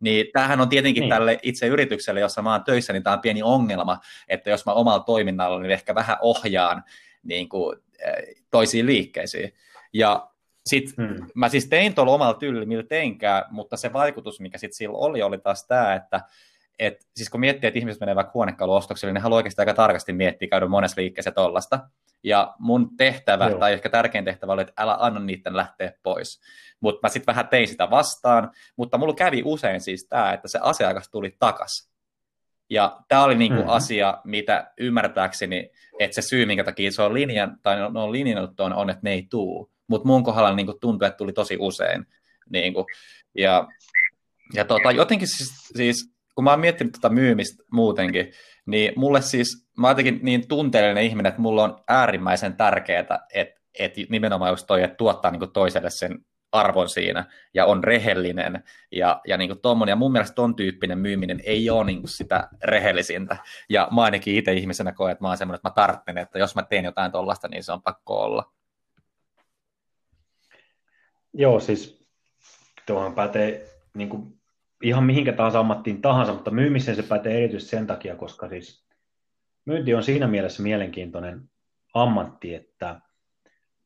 Niin 0.00 0.26
tämähän 0.32 0.60
on 0.60 0.68
tietenkin 0.68 1.00
niin. 1.00 1.10
tälle 1.10 1.38
itse 1.42 1.66
yritykselle, 1.66 2.20
jossa 2.20 2.42
mä 2.42 2.52
oon 2.52 2.64
töissä, 2.64 2.92
niin 2.92 3.02
tämä 3.02 3.14
on 3.14 3.20
pieni 3.20 3.42
ongelma, 3.42 4.00
että 4.28 4.50
jos 4.50 4.66
mä 4.66 4.72
omalla 4.72 5.04
toiminnalla 5.04 5.60
niin 5.60 5.70
ehkä 5.70 5.94
vähän 5.94 6.16
ohjaan 6.20 6.84
niin 7.22 7.48
kuin, 7.48 7.78
eh, 7.98 8.34
toisiin 8.50 8.86
liikkeisiin. 8.86 9.54
Ja 9.92 10.30
sitten 10.66 11.08
hmm. 11.08 11.26
mä 11.34 11.48
siis 11.48 11.68
tein 11.68 11.94
tuolla 11.94 12.12
omalla 12.12 12.34
tyylillä, 12.34 12.66
millä 12.66 12.82
teinkään, 12.82 13.44
mutta 13.50 13.76
se 13.76 13.92
vaikutus, 13.92 14.40
mikä 14.40 14.58
sitten 14.58 14.76
sillä 14.76 14.98
oli, 14.98 15.22
oli 15.22 15.38
taas 15.38 15.66
tämä, 15.66 15.94
että 15.94 16.20
et, 16.78 17.06
siis 17.16 17.30
kun 17.30 17.40
miettii, 17.40 17.68
että 17.68 17.78
ihmiset 17.78 18.00
menee 18.00 18.16
vaikka 18.16 18.30
huonekaluostoksille, 18.34 19.12
niin 19.12 19.14
ne 19.14 19.20
haluaa 19.20 19.36
oikeastaan 19.36 19.68
aika 19.68 19.76
tarkasti 19.76 20.12
miettiä, 20.12 20.48
käydä 20.48 20.66
monessa 20.66 21.00
liikkeessä 21.00 21.30
tollasta. 21.30 21.80
Ja 22.22 22.54
mun 22.58 22.96
tehtävä, 22.96 23.48
Joo. 23.48 23.58
tai 23.58 23.72
ehkä 23.72 23.88
tärkein 23.88 24.24
tehtävä 24.24 24.52
oli, 24.52 24.62
että 24.62 24.72
älä 24.76 24.96
anna 25.00 25.20
niiden 25.20 25.56
lähteä 25.56 25.92
pois. 26.02 26.40
Mutta 26.80 26.98
mä 27.02 27.08
sitten 27.08 27.32
vähän 27.32 27.48
tein 27.48 27.68
sitä 27.68 27.90
vastaan, 27.90 28.50
mutta 28.76 28.98
mulla 28.98 29.14
kävi 29.14 29.42
usein 29.44 29.80
siis 29.80 30.06
tämä, 30.08 30.32
että 30.32 30.48
se 30.48 30.58
asiakas 30.62 31.08
tuli 31.08 31.36
takas. 31.38 31.90
Ja 32.70 33.00
tämä 33.08 33.24
oli 33.24 33.34
niinku 33.34 33.58
mm-hmm. 33.58 33.72
asia, 33.72 34.20
mitä 34.24 34.72
ymmärtääkseni, 34.78 35.70
että 36.00 36.14
se 36.14 36.28
syy, 36.28 36.46
minkä 36.46 36.64
takia 36.64 36.92
se 36.92 37.02
on 37.02 37.14
linjan, 37.14 37.58
tai 37.62 37.76
ne 37.76 38.00
on 38.00 38.12
linjannut 38.12 38.60
on, 38.60 38.72
on, 38.72 38.90
että 38.90 39.00
ne 39.02 39.12
ei 39.12 39.26
tuu. 39.30 39.70
Mutta 39.86 40.06
mun 40.06 40.24
kohdalla 40.24 40.54
niinku 40.54 40.74
tuntui, 40.80 41.08
että 41.08 41.16
tuli 41.16 41.32
tosi 41.32 41.56
usein. 41.60 42.06
Niinku. 42.50 42.86
Ja, 43.34 43.68
ja 44.54 44.64
tota, 44.64 44.92
jotenkin 44.92 45.28
siis, 45.28 45.48
siis 45.76 46.13
kun 46.34 46.44
mä 46.44 46.50
oon 46.50 46.60
miettinyt 46.60 46.92
tätä 46.92 47.02
tota 47.02 47.14
myymistä 47.14 47.64
muutenkin, 47.72 48.32
niin 48.66 48.92
mulle 48.96 49.22
siis, 49.22 49.68
mä 49.78 49.86
oon 49.86 49.90
jotenkin 49.90 50.20
niin 50.22 50.48
tunteellinen 50.48 51.04
ihminen, 51.04 51.30
että 51.30 51.40
mulla 51.40 51.64
on 51.64 51.82
äärimmäisen 51.88 52.56
tärkeää, 52.56 53.00
että, 53.00 53.60
että 53.78 54.00
nimenomaan 54.08 54.52
just 54.52 54.66
toi, 54.66 54.82
että 54.82 54.96
tuottaa 54.96 55.30
niin 55.30 55.52
toiselle 55.52 55.90
sen 55.90 56.24
arvon 56.54 56.88
siinä 56.88 57.24
ja 57.54 57.66
on 57.66 57.84
rehellinen 57.84 58.64
ja, 58.92 59.20
ja 59.26 59.36
niin 59.36 59.60
tommonen. 59.62 59.92
Ja 59.92 59.96
mun 59.96 60.12
mielestä 60.12 60.34
ton 60.34 60.56
tyyppinen 60.56 60.98
myyminen 60.98 61.40
ei 61.44 61.70
ole 61.70 61.84
niin 61.84 62.08
sitä 62.08 62.48
rehellisintä. 62.64 63.36
Ja 63.68 63.88
mä 63.94 64.02
ainakin 64.02 64.36
itse 64.36 64.52
ihmisenä 64.52 64.92
koen, 64.92 65.12
että 65.12 65.24
mä 65.24 65.28
oon 65.28 65.36
semmoinen, 65.36 65.56
että 65.56 65.68
mä 65.68 65.74
tarttelen, 65.74 66.22
että 66.22 66.38
jos 66.38 66.54
mä 66.54 66.62
teen 66.62 66.84
jotain 66.84 67.12
tollasta, 67.12 67.48
niin 67.48 67.64
se 67.64 67.72
on 67.72 67.82
pakko 67.82 68.20
olla. 68.22 68.52
Joo, 71.32 71.60
siis 71.60 72.06
tuohon 72.86 73.14
pätee 73.14 73.66
niin 73.94 74.08
kuin 74.08 74.40
ihan 74.82 75.04
mihinkä 75.04 75.32
tahansa 75.32 75.60
ammattiin 75.60 76.02
tahansa, 76.02 76.32
mutta 76.32 76.50
myymiseen 76.50 76.96
se 76.96 77.02
pätee 77.02 77.38
erityisesti 77.38 77.70
sen 77.70 77.86
takia, 77.86 78.16
koska 78.16 78.48
siis 78.48 78.86
myynti 79.64 79.94
on 79.94 80.02
siinä 80.02 80.26
mielessä 80.26 80.62
mielenkiintoinen 80.62 81.50
ammatti, 81.94 82.54
että 82.54 83.00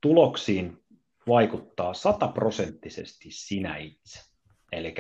tuloksiin 0.00 0.82
vaikuttaa 1.28 1.94
sataprosenttisesti 1.94 3.28
sinä 3.30 3.76
itse. 3.76 4.20
Eli 4.72 4.94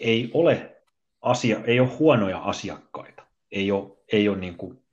ei 0.00 0.30
ole, 0.34 0.82
asia, 1.22 1.60
ei 1.64 1.80
ole 1.80 1.88
huonoja 1.98 2.38
asiakkaita, 2.38 3.22
ei 3.52 3.70
ole, 3.70 3.96
ei 4.12 4.28
ole 4.28 4.38
niin 4.38 4.56
kuin 4.56 4.84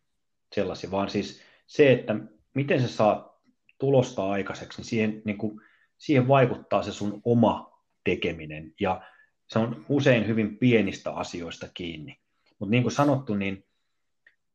sellaisia, 0.55 0.91
vaan 0.91 1.09
siis 1.09 1.41
se, 1.67 1.91
että 1.91 2.15
miten 2.53 2.81
sä 2.81 2.87
saat 2.87 3.37
tulosta 3.79 4.29
aikaiseksi, 4.29 4.77
niin 4.77 4.85
siihen, 4.85 5.21
niin 5.25 5.37
kuin, 5.37 5.61
siihen 5.97 6.27
vaikuttaa 6.27 6.83
se 6.83 6.91
sun 6.91 7.21
oma 7.25 7.81
tekeminen. 8.03 8.73
Ja 8.79 9.01
se 9.47 9.59
on 9.59 9.85
usein 9.89 10.27
hyvin 10.27 10.57
pienistä 10.57 11.11
asioista 11.11 11.67
kiinni. 11.73 12.19
Mutta 12.59 12.71
niin 12.71 12.83
kuin 12.83 12.93
sanottu, 12.93 13.35
niin 13.35 13.65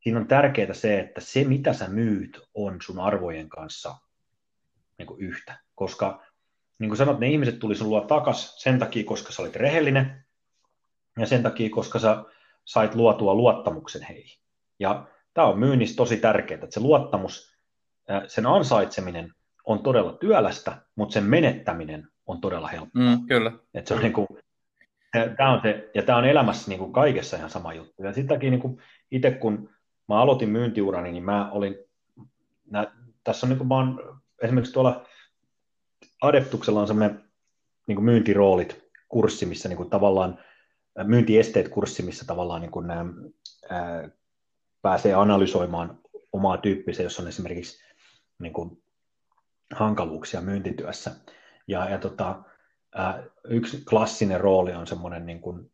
siinä 0.00 0.20
on 0.20 0.28
tärkeää 0.28 0.74
se, 0.74 1.00
että 1.00 1.20
se 1.20 1.44
mitä 1.44 1.72
sä 1.72 1.88
myyt 1.88 2.40
on 2.54 2.76
sun 2.82 3.00
arvojen 3.00 3.48
kanssa 3.48 3.96
niin 4.98 5.06
kuin 5.06 5.20
yhtä. 5.20 5.58
Koska 5.74 6.22
niin 6.78 6.88
kuin 6.90 6.98
sanot, 6.98 7.20
ne 7.20 7.28
ihmiset 7.28 7.58
tuli 7.58 7.74
sun 7.74 7.88
luo 7.88 8.00
takas 8.00 8.62
sen 8.62 8.78
takia, 8.78 9.04
koska 9.04 9.32
sä 9.32 9.42
olit 9.42 9.56
rehellinen 9.56 10.24
ja 11.18 11.26
sen 11.26 11.42
takia, 11.42 11.70
koska 11.70 11.98
sä 11.98 12.24
sait 12.64 12.94
luotua 12.94 13.34
luottamuksen 13.34 14.02
heihin. 14.02 14.38
Ja 14.78 15.06
tämä 15.34 15.46
on 15.46 15.58
myynnissä 15.58 15.96
tosi 15.96 16.16
tärkeää, 16.16 16.60
että 16.64 16.74
se 16.74 16.80
luottamus, 16.80 17.56
sen 18.26 18.46
ansaitseminen 18.46 19.32
on 19.64 19.82
todella 19.82 20.12
työlästä, 20.12 20.82
mutta 20.94 21.12
sen 21.12 21.24
menettäminen 21.24 22.08
on 22.26 22.40
todella 22.40 22.68
helppoa. 22.68 23.02
Mm, 23.02 23.26
kyllä. 23.26 23.52
Että 23.74 23.88
se 23.88 23.94
on 23.94 24.00
niin 24.00 24.12
kuin, 24.12 24.26
Tämä 25.36 25.52
on 25.52 25.60
se, 25.62 25.90
ja 25.94 26.02
tämä 26.02 26.18
on 26.18 26.24
elämässä 26.24 26.68
niin 26.68 26.78
kuin 26.78 26.92
kaikessa 26.92 27.36
ihan 27.36 27.50
sama 27.50 27.74
juttu. 27.74 28.02
Ja 28.02 28.12
sitten 28.12 28.38
niin 28.40 28.60
kuin 28.60 28.82
itse 29.10 29.30
kun 29.30 29.70
mä 30.08 30.20
aloitin 30.20 30.48
myyntiurani, 30.48 31.12
niin 31.12 31.24
mä 31.24 31.50
olin, 31.50 31.74
nä, 32.70 32.92
tässä 33.24 33.46
on 33.46 33.48
niin 33.48 33.58
kuin 33.58 33.68
mä 33.68 33.74
oon, 33.74 34.20
esimerkiksi 34.42 34.72
tuolla 34.72 35.06
Adeptuksella 36.22 36.80
on 36.80 36.86
semmoinen 36.86 37.24
niin 37.86 37.96
kuin 37.96 38.04
myyntiroolit 38.04 38.82
kurssi, 39.08 39.46
missä 39.46 39.68
niin 39.68 39.76
kuin 39.76 39.90
tavallaan 39.90 40.38
myyntiesteet 41.04 41.68
kurssi, 41.68 42.02
missä 42.02 42.26
tavallaan 42.26 42.60
niin 42.60 42.70
kuin, 42.70 42.90
ää, 42.90 44.08
pääsee 44.82 45.14
analysoimaan 45.14 45.98
omaa 46.32 46.56
tyyppisiä, 46.56 47.04
jos 47.04 47.20
on 47.20 47.28
esimerkiksi 47.28 47.84
niin 48.38 48.52
kuin, 48.52 48.82
hankaluuksia 49.74 50.40
myyntityössä. 50.40 51.10
Ja, 51.66 51.88
ja 51.88 51.98
tota, 51.98 52.42
äh, 52.98 53.14
yksi 53.44 53.84
klassinen 53.84 54.40
rooli 54.40 54.72
on 54.72 54.86
semmoinen 54.86 55.26
niin 55.26 55.40
kuin 55.40 55.72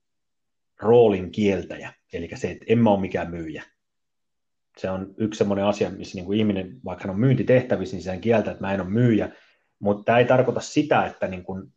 roolin 0.80 1.30
kieltäjä, 1.30 1.92
eli 2.12 2.28
se, 2.34 2.50
että 2.50 2.64
en 2.68 2.78
mä 2.78 2.90
ole 2.90 3.00
mikään 3.00 3.30
myyjä. 3.30 3.64
Se 4.78 4.90
on 4.90 5.14
yksi 5.16 5.38
semmoinen 5.38 5.64
asia, 5.64 5.90
missä 5.90 6.14
niin 6.18 6.26
kuin 6.26 6.38
ihminen, 6.38 6.80
vaikka 6.84 7.04
hän 7.04 7.14
on 7.14 7.20
myyntitehtävissä, 7.20 7.96
niin 7.96 8.02
sehän 8.02 8.20
kieltää, 8.20 8.50
että 8.50 8.64
mä 8.64 8.74
en 8.74 8.80
ole 8.80 8.90
myyjä, 8.90 9.28
mutta 9.78 10.04
tämä 10.04 10.18
ei 10.18 10.24
tarkoita 10.24 10.60
sitä, 10.60 11.06
että 11.06 11.28
niin 11.28 11.44
kuin, 11.44 11.72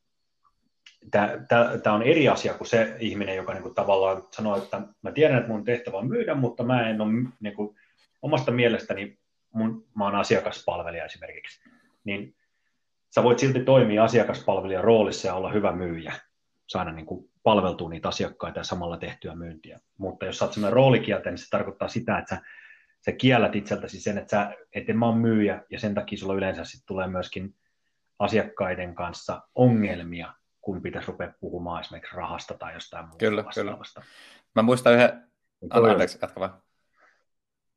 tämä 1.12 1.96
on 1.96 2.04
eri 2.04 2.30
asia 2.30 2.54
kuin 2.54 2.68
se 2.68 2.96
ihminen, 3.00 3.36
joka 3.36 3.54
niin 3.54 3.64
kuin 3.64 3.76
tavallaan 3.76 4.24
sanoo, 4.32 4.58
että 4.58 4.82
mä 5.02 5.12
tiedän, 5.12 5.38
että 5.38 5.50
mun 5.50 5.64
tehtävä 5.64 5.98
on 5.98 6.08
myydä, 6.08 6.36
mutta 6.36 6.64
mä 6.64 6.90
en 6.90 7.02
ole 7.02 7.12
niin 7.40 7.56
kuin, 7.56 7.76
omasta 8.22 8.52
mielestäni, 8.52 9.20
mun, 9.54 9.88
mä 9.96 10.06
oon 10.06 10.16
asiakaspalvelija 10.16 11.06
esimerkiksi, 11.06 11.70
niin 12.04 12.36
sä 13.16 13.24
voit 13.24 13.40
silti 13.40 13.60
toimia 13.60 14.04
asiakaspalvelijan 14.04 14.84
roolissa 14.84 15.28
ja 15.28 15.34
olla 15.34 15.52
hyvä 15.52 15.72
myyjä, 15.72 16.14
saada 16.68 16.92
niin 16.92 17.06
kuin 17.06 17.32
palveltua 17.44 17.90
niitä 17.90 18.08
asiakkaita 18.08 18.60
ja 18.60 18.64
samalla 18.64 18.98
tehtyä 18.98 19.36
myyntiä. 19.36 19.80
Mutta 19.98 20.26
jos 20.26 20.38
sä 20.38 20.46
oot 20.46 20.54
sellainen 20.54 20.76
roolikieltä, 20.76 21.30
niin 21.30 21.38
se 21.38 21.50
tarkoittaa 21.50 21.88
sitä, 21.88 22.18
että 22.18 22.36
sä, 22.36 22.42
sä 23.06 23.12
kiellät 23.12 23.56
itseltäsi 23.56 24.00
sen, 24.00 24.18
että, 24.18 24.32
sä, 24.32 24.56
että 24.76 24.94
mä 24.94 25.06
oon 25.06 25.18
myyjä 25.18 25.64
ja 25.70 25.80
sen 25.80 25.94
takia 25.94 26.18
sulla 26.18 26.34
yleensä 26.34 26.64
sit 26.64 26.84
tulee 26.86 27.08
myöskin 27.08 27.56
asiakkaiden 28.20 28.96
kanssa 28.96 29.42
ongelmia, 29.56 30.34
kun 30.62 30.82
pitäisi 30.82 31.08
rupea 31.08 31.34
puhumaan 31.40 31.82
esimerkiksi 31.82 32.16
rahasta 32.16 32.54
tai 32.54 32.74
jostain 32.74 33.06
muusta 33.06 33.26
kyllä, 33.26 33.46
vastaavasta. 33.46 34.02
Kyllä. 34.02 34.14
Mä 34.56 34.62
muistan 34.62 34.94
yhden, 34.94 35.24
anteeksi, 35.70 36.18
jatka 36.22 36.40
vaan. 36.40 36.62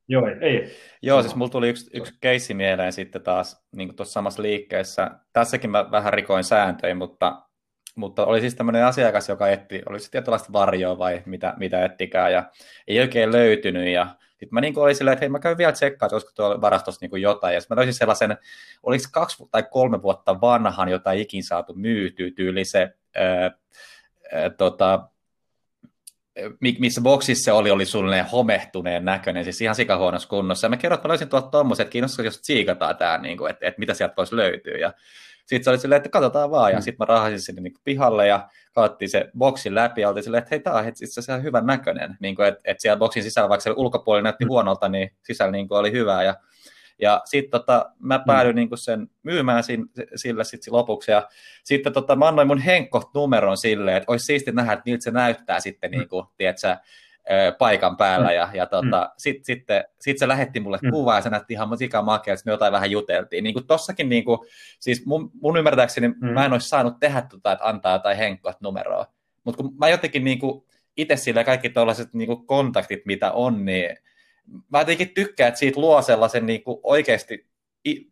Joo, 0.08 0.28
ei. 0.28 0.37
ei. 0.40 0.76
Joo, 1.02 1.23
siis 1.23 1.34
mulla 1.34 1.50
tuli 1.50 1.68
yksi, 1.68 1.90
yksi 1.94 2.14
keissi 2.20 2.54
mieleen 2.54 2.92
sitten 2.92 3.23
taas 3.23 3.66
niin 3.76 3.96
tuossa 3.96 4.12
samassa 4.12 4.42
liikkeessä. 4.42 5.11
Tässäkin 5.32 5.70
mä 5.70 5.90
vähän 5.90 6.12
rikoin 6.12 6.44
sääntöjä, 6.44 6.94
mutta, 6.94 7.42
mutta 7.96 8.26
oli 8.26 8.40
siis 8.40 8.54
tämmöinen 8.54 8.84
asiakas, 8.84 9.28
joka 9.28 9.49
etti, 9.49 9.82
oli 9.88 10.00
se 10.00 10.11
tietynlaista 10.11 10.52
varjoa 10.52 10.99
vai 10.99 11.23
mitä, 11.26 11.54
mitä 11.56 11.84
ettikään, 11.84 12.32
ja 12.32 12.50
ei 12.88 13.00
oikein 13.00 13.32
löytynyt, 13.32 13.88
ja 13.88 14.06
sitten 14.30 14.49
mä 14.50 14.61
niin 14.61 14.78
olin 14.78 14.96
silleen, 14.96 15.12
että 15.12 15.23
hei 15.23 15.28
mä 15.28 15.38
käyn 15.38 15.58
vielä 15.58 15.73
tsekkaan, 15.73 16.06
että 16.06 16.14
olisiko 16.14 16.32
tuolla 16.34 16.61
varastossa 16.61 17.06
niin 17.06 17.23
jotain, 17.23 17.54
ja 17.54 17.61
sitten 17.61 17.75
mä 17.75 17.78
löysin 17.78 17.94
sellaisen, 17.94 18.38
oliko 18.82 19.04
kaksi 19.12 19.44
tai 19.50 19.64
kolme 19.70 20.02
vuotta 20.02 20.40
vanhan, 20.40 20.88
jota 20.88 21.12
ei 21.12 21.20
ikin 21.20 21.44
saatu 21.44 21.75
myytyä, 21.75 22.30
tyyli 22.37 22.64
se, 22.64 22.94
ää, 23.14 23.50
ää, 24.32 24.50
tota, 24.50 25.08
missä 26.79 27.00
boksissa 27.00 27.55
oli, 27.55 27.71
oli 27.71 27.87
suunnilleen 27.87 28.26
homehtuneen 28.26 29.05
näköinen, 29.05 29.45
siis 29.45 29.61
ihan 29.61 29.75
sikahuonossa 29.75 30.29
kunnossa. 30.29 30.64
Ja 30.64 30.69
mä 30.69 30.76
kerron, 30.76 30.95
että 30.95 31.09
mä 31.09 31.11
löysin 31.11 31.29
tuolta 31.29 31.49
tommoset, 31.49 31.85
että 31.85 31.93
kiinnostaisi, 31.93 32.26
jos 32.26 32.41
tsiikataan 32.41 32.97
tämä, 32.97 33.19
niin 33.19 33.38
kuin, 33.38 33.50
että, 33.50 33.67
että, 33.67 33.79
mitä 33.79 33.95
sieltä 33.95 34.14
voisi 34.17 34.37
löytyä. 34.37 34.76
Ja 34.76 34.93
sitten 35.47 35.64
se 35.64 35.71
oli 35.71 35.79
silleen, 35.79 35.97
että 35.97 36.09
katsotaan 36.09 36.50
vaan, 36.50 36.73
ja 36.73 36.79
mm. 36.79 36.83
sitten 36.83 37.07
mä 37.07 37.14
rahasin 37.14 37.41
sinne 37.41 37.62
niin 37.62 37.75
pihalle, 37.85 38.26
ja 38.26 38.49
katsottiin 38.73 39.09
se 39.09 39.31
boksin 39.38 39.75
läpi, 39.75 40.00
ja 40.00 40.09
oltiin 40.09 40.25
silleen, 40.25 40.43
että 40.43 40.49
hei, 40.50 40.61
tämä 40.61 40.76
on 40.76 40.88
itse 40.88 41.05
asiassa 41.05 41.37
hyvän 41.37 41.67
näköinen. 41.67 42.17
Niin 42.21 42.37
kuin, 42.37 42.49
että, 42.49 42.61
että 42.64 42.83
siellä 42.83 42.99
boksin 42.99 43.23
sisällä, 43.23 43.49
vaikka 43.49 43.62
se 43.62 43.71
ulkopuoli 43.76 44.23
näytti 44.23 44.45
mm. 44.45 44.49
huonolta, 44.49 44.88
niin 44.88 45.11
sisällä 45.23 45.53
niin 45.53 45.69
kuin 45.69 45.79
oli 45.79 45.93
hyvää. 45.93 46.23
Ja 46.23 46.35
ja 46.98 47.22
sitten 47.24 47.50
tota, 47.50 47.90
mä 47.98 48.18
mm. 48.18 48.24
päädyin 48.26 48.56
mm. 48.56 48.56
niin 48.56 48.78
sen 48.78 49.10
myymään 49.22 49.64
sin, 49.64 49.86
sille 50.14 50.44
sit 50.44 50.60
lopuksi. 50.70 51.10
Ja 51.10 51.28
sitten 51.64 51.92
tota, 51.92 52.16
mä 52.16 52.28
annoin 52.28 52.48
mun 52.48 52.58
Henkko-numeron 52.58 53.56
silleen, 53.56 53.96
että 53.96 54.12
olisi 54.12 54.24
siisti 54.24 54.52
nähdä, 54.52 54.72
että 54.72 54.82
miltä 54.86 55.04
se 55.04 55.10
näyttää 55.10 55.60
sitten 55.60 55.90
mm. 55.90 55.98
niin 55.98 56.08
kuin, 56.08 56.26
tiedätkö, 56.36 56.76
paikan 57.58 57.96
päällä. 57.96 58.28
Mm. 58.28 58.34
Ja, 58.34 58.48
ja 58.54 58.66
tota, 58.66 59.04
mm. 59.04 59.12
sitten 59.16 59.44
sit, 59.44 59.64
sit 60.00 60.18
se 60.18 60.28
lähetti 60.28 60.60
mulle 60.60 60.78
mm. 60.82 60.90
kuvaa 60.90 61.16
ja 61.16 61.22
se 61.22 61.30
näytti 61.30 61.54
ihan 61.54 61.68
musiikkaa 61.68 62.02
makea, 62.02 62.34
että 62.34 62.46
me 62.46 62.52
jotain 62.52 62.72
vähän 62.72 62.90
juteltiin. 62.90 63.44
Niin 63.44 63.54
kuin 63.54 63.66
tossakin, 63.66 64.08
niin 64.08 64.24
kuin, 64.24 64.38
siis 64.80 65.06
mun, 65.06 65.30
mun 65.42 65.56
ymmärtääkseni 65.56 66.08
mm. 66.08 66.26
mä 66.26 66.44
en 66.44 66.52
olisi 66.52 66.68
saanut 66.68 67.00
tehdä 67.00 67.22
tota, 67.22 67.52
että 67.52 67.68
antaa 67.68 67.92
jotain 67.92 68.16
Henkko-numeroa. 68.16 69.06
Mutta 69.44 69.62
kun 69.62 69.74
mä 69.78 69.88
jotenkin 69.88 70.24
niin 70.24 70.38
kuin, 70.38 70.64
itse 70.96 71.16
sillä 71.16 71.44
kaikki 71.44 71.68
tällaiset 71.68 72.14
niin 72.14 72.46
kontaktit, 72.46 73.06
mitä 73.06 73.32
on, 73.32 73.64
niin 73.64 73.96
mä 74.72 74.80
jotenkin 74.80 75.14
tykkään, 75.14 75.48
että 75.48 75.58
siitä 75.58 75.80
luo 75.80 76.02
sellaisen 76.02 76.46
niin 76.46 76.62
kuin 76.62 76.80
oikeasti 76.82 77.46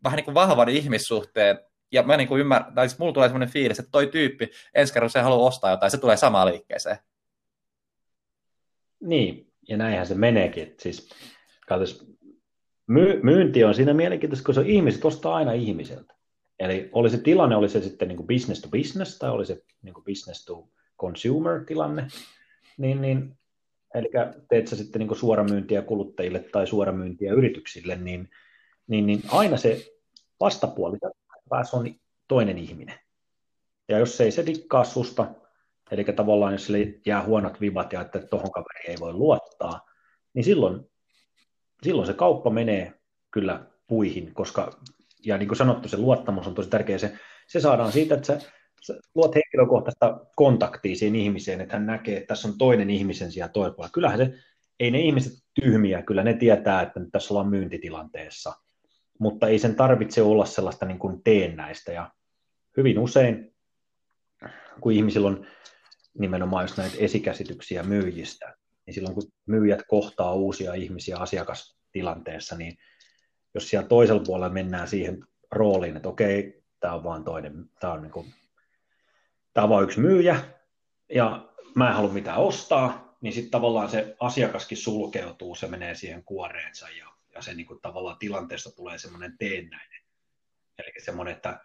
vähän 0.03 0.17
niin 0.17 0.25
kuin 0.25 0.35
vahvan 0.35 0.69
ihmissuhteen, 0.69 1.59
ja 1.91 2.03
mä 2.03 2.17
niin 2.17 2.27
kuin 2.27 2.41
ymmärrän, 2.41 2.75
tai 2.75 2.89
siis 2.89 2.99
mulla 2.99 3.13
tulee 3.13 3.29
sellainen 3.29 3.53
fiilis, 3.53 3.79
että 3.79 3.91
toi 3.91 4.07
tyyppi 4.07 4.49
ensi 4.73 4.93
kerran 4.93 5.09
se 5.09 5.19
haluaa 5.19 5.47
ostaa 5.47 5.71
jotain, 5.71 5.91
se 5.91 5.97
tulee 5.97 6.17
samaan 6.17 6.47
liikkeeseen. 6.47 6.97
Niin, 8.99 9.53
ja 9.69 9.77
näinhän 9.77 10.07
se 10.07 10.15
meneekin. 10.15 10.75
Siis, 10.79 11.09
katsos, 11.67 12.07
my, 12.87 13.19
myynti 13.23 13.63
on 13.63 13.75
siinä 13.75 13.93
mielenkiintoista, 13.93 14.45
kun 14.45 14.55
se 14.55 14.61
ihmiset 14.65 15.05
ostaa 15.05 15.35
aina 15.35 15.53
ihmiseltä. 15.53 16.13
Eli 16.59 16.89
oli 16.91 17.09
se 17.09 17.17
tilanne, 17.17 17.55
oli 17.55 17.69
se 17.69 17.81
sitten 17.81 18.07
niin 18.07 18.17
kuin 18.17 18.27
business 18.27 18.61
to 18.61 18.69
business 18.69 19.19
tai 19.19 19.29
oli 19.29 19.45
se 19.45 19.63
niin 19.81 19.93
kuin 19.93 20.03
business 20.03 20.45
to 20.45 20.69
consumer 20.99 21.65
tilanne, 21.65 22.07
niin, 22.77 23.01
niin 23.01 23.37
eli 23.93 24.09
teet 24.49 24.67
sä 24.67 24.75
sitten 24.75 24.99
niin 24.99 25.15
suoramyyntiä 25.15 25.81
kuluttajille 25.81 26.39
tai 26.39 26.67
suoramyyntiä 26.67 27.33
yrityksille, 27.33 27.95
niin, 27.95 28.29
niin, 28.87 29.05
niin 29.05 29.21
aina 29.27 29.57
se 29.57 29.85
vastapuoli 30.39 30.97
päässä 31.49 31.77
on 31.77 31.95
toinen 32.27 32.57
ihminen. 32.57 32.99
Ja 33.89 33.99
jos 33.99 34.21
ei 34.21 34.31
se 34.31 34.45
dikkaa 34.45 34.83
susta, 34.83 35.27
eli 35.91 36.03
tavallaan 36.03 36.53
jos 36.53 36.65
sille 36.65 36.99
jää 37.05 37.23
huonot 37.23 37.61
vibat 37.61 37.93
ja 37.93 38.01
että 38.01 38.19
tuohon 38.19 38.51
kaveriin 38.51 38.91
ei 38.91 38.97
voi 38.99 39.13
luottaa, 39.13 39.89
niin 40.33 40.43
silloin, 40.43 40.91
silloin 41.83 42.07
se 42.07 42.13
kauppa 42.13 42.49
menee 42.49 42.93
kyllä 43.31 43.65
puihin, 43.87 44.33
koska, 44.33 44.79
ja 45.25 45.37
niin 45.37 45.47
kuin 45.47 45.57
sanottu, 45.57 45.89
se 45.89 45.97
luottamus 45.97 46.47
on 46.47 46.55
tosi 46.55 46.69
tärkeä. 46.69 46.97
Se, 46.97 47.17
se 47.47 47.59
saadaan 47.59 47.91
siitä, 47.91 48.15
että 48.15 48.27
sä 48.27 48.51
luot 49.15 49.35
henkilökohtaista 49.35 50.19
kontaktia 50.35 50.95
siihen 50.95 51.15
ihmiseen, 51.15 51.61
että 51.61 51.73
hän 51.73 51.85
näkee, 51.85 52.17
että 52.17 52.27
tässä 52.27 52.47
on 52.47 52.57
toinen 52.57 52.89
ihmisen 52.89 53.31
siellä 53.31 53.49
toisella. 53.49 53.89
Kyllähän 53.93 54.17
se, 54.17 54.33
ei 54.79 54.91
ne 54.91 54.99
ihmiset 54.99 55.33
tyhmiä, 55.61 56.01
kyllä 56.01 56.23
ne 56.23 56.33
tietää, 56.33 56.81
että 56.81 56.99
nyt 56.99 57.09
tässä 57.11 57.33
ollaan 57.33 57.49
myyntitilanteessa, 57.49 58.53
mutta 59.19 59.47
ei 59.47 59.59
sen 59.59 59.75
tarvitse 59.75 60.21
olla 60.21 60.45
sellaista 60.45 60.85
niin 60.85 60.99
kuin 60.99 61.23
teennäistä, 61.23 61.91
ja 61.91 62.11
hyvin 62.77 62.99
usein, 62.99 63.55
kun 64.81 64.91
ihmisillä 64.91 65.27
on 65.27 65.47
nimenomaan 66.19 66.63
just 66.63 66.77
näitä 66.77 66.95
esikäsityksiä 66.99 67.83
myyjistä, 67.83 68.55
niin 68.85 68.93
silloin 68.93 69.15
kun 69.15 69.31
myyjät 69.45 69.81
kohtaa 69.87 70.33
uusia 70.33 70.73
ihmisiä 70.73 71.17
asiakastilanteessa, 71.17 72.57
niin 72.57 72.77
jos 73.53 73.69
siellä 73.69 73.87
toisella 73.87 74.23
puolella 74.25 74.53
mennään 74.53 74.87
siihen 74.87 75.19
rooliin, 75.51 75.95
että 75.95 76.09
okei, 76.09 76.63
tämä 76.79 76.93
on 76.93 77.03
vaan 77.03 77.23
toinen, 77.23 77.69
tämä 77.79 77.93
on, 77.93 78.01
niin 78.01 78.11
kuin, 78.11 78.27
tämä 79.53 79.63
on 79.63 79.69
vaan 79.69 79.83
yksi 79.83 79.99
myyjä, 79.99 80.39
ja 81.09 81.49
mä 81.75 81.89
en 81.89 81.95
halua 81.95 82.13
mitään 82.13 82.37
ostaa, 82.37 83.15
niin 83.21 83.33
sitten 83.33 83.51
tavallaan 83.51 83.89
se 83.89 84.15
asiakaskin 84.19 84.77
sulkeutuu, 84.77 85.55
se 85.55 85.67
menee 85.67 85.95
siihen 85.95 86.23
kuoreensa, 86.23 86.89
ja, 86.89 87.07
ja 87.35 87.41
se 87.41 87.53
niin 87.53 87.65
kuin, 87.65 87.81
tavallaan 87.81 88.19
tilanteesta 88.19 88.75
tulee 88.75 88.97
semmoinen 88.97 89.37
teennäinen. 89.37 90.01
Eli 90.77 90.93
semmoinen, 90.97 91.35
että 91.35 91.59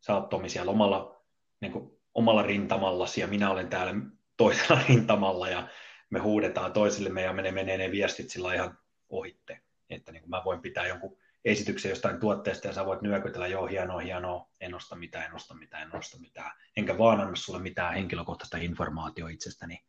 sä 0.00 0.14
oot 0.14 0.28
Tomi 0.28 0.48
siellä 0.48 0.70
omalla, 0.70 1.22
niin 1.60 1.72
kuin, 1.72 2.00
omalla 2.14 2.42
rintamallasi, 2.42 3.20
ja 3.20 3.26
minä 3.26 3.50
olen 3.50 3.68
täällä 3.68 3.94
toisella 4.36 4.80
rintamalla, 4.88 5.48
ja 5.48 5.68
me 6.10 6.18
huudetaan 6.18 6.72
toisillemme, 6.72 7.22
ja 7.22 7.32
menee, 7.32 7.52
menee 7.52 7.78
ne 7.78 7.90
viestit 7.90 8.30
sillä 8.30 8.54
ihan 8.54 8.78
ohitte. 9.08 9.60
Että 9.90 10.12
niin 10.12 10.22
kuin 10.22 10.30
mä 10.30 10.42
voin 10.44 10.60
pitää 10.60 10.86
jonkun 10.86 11.18
esityksen 11.44 11.90
jostain 11.90 12.20
tuotteesta 12.20 12.66
ja 12.66 12.72
sä 12.72 12.86
voit 12.86 13.02
nyökytellä, 13.02 13.46
joo 13.46 13.66
hienoa, 13.66 14.00
hienoa, 14.00 14.50
en 14.60 14.74
osta 14.74 14.96
mitään, 14.96 15.24
en 15.26 15.34
osta 15.34 15.54
mitään, 15.54 15.82
en 15.82 15.96
osta 15.96 16.18
mitään. 16.18 16.50
Enkä 16.76 16.98
vaan 16.98 17.20
anna 17.20 17.36
sulle 17.36 17.58
mitään 17.58 17.94
henkilökohtaista 17.94 18.58
informaatiota 18.58 19.30
itsestäni, 19.30 19.84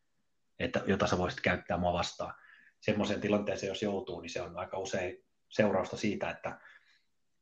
että, 0.60 0.84
jota 0.88 1.08
sä 1.08 1.18
voisit 1.18 1.42
käyttää 1.42 1.78
mua 1.78 1.94
vastaan. 1.94 2.34
Semmoiseen 2.80 3.22
tilanteeseen, 3.22 3.68
jos 3.68 3.84
joutuu, 3.84 4.22
niin 4.22 4.30
se 4.30 4.42
on 4.42 4.58
aika 4.58 4.78
usein 4.78 5.26
seurausta 5.50 5.98
siitä, 5.98 6.30
että 6.30 6.60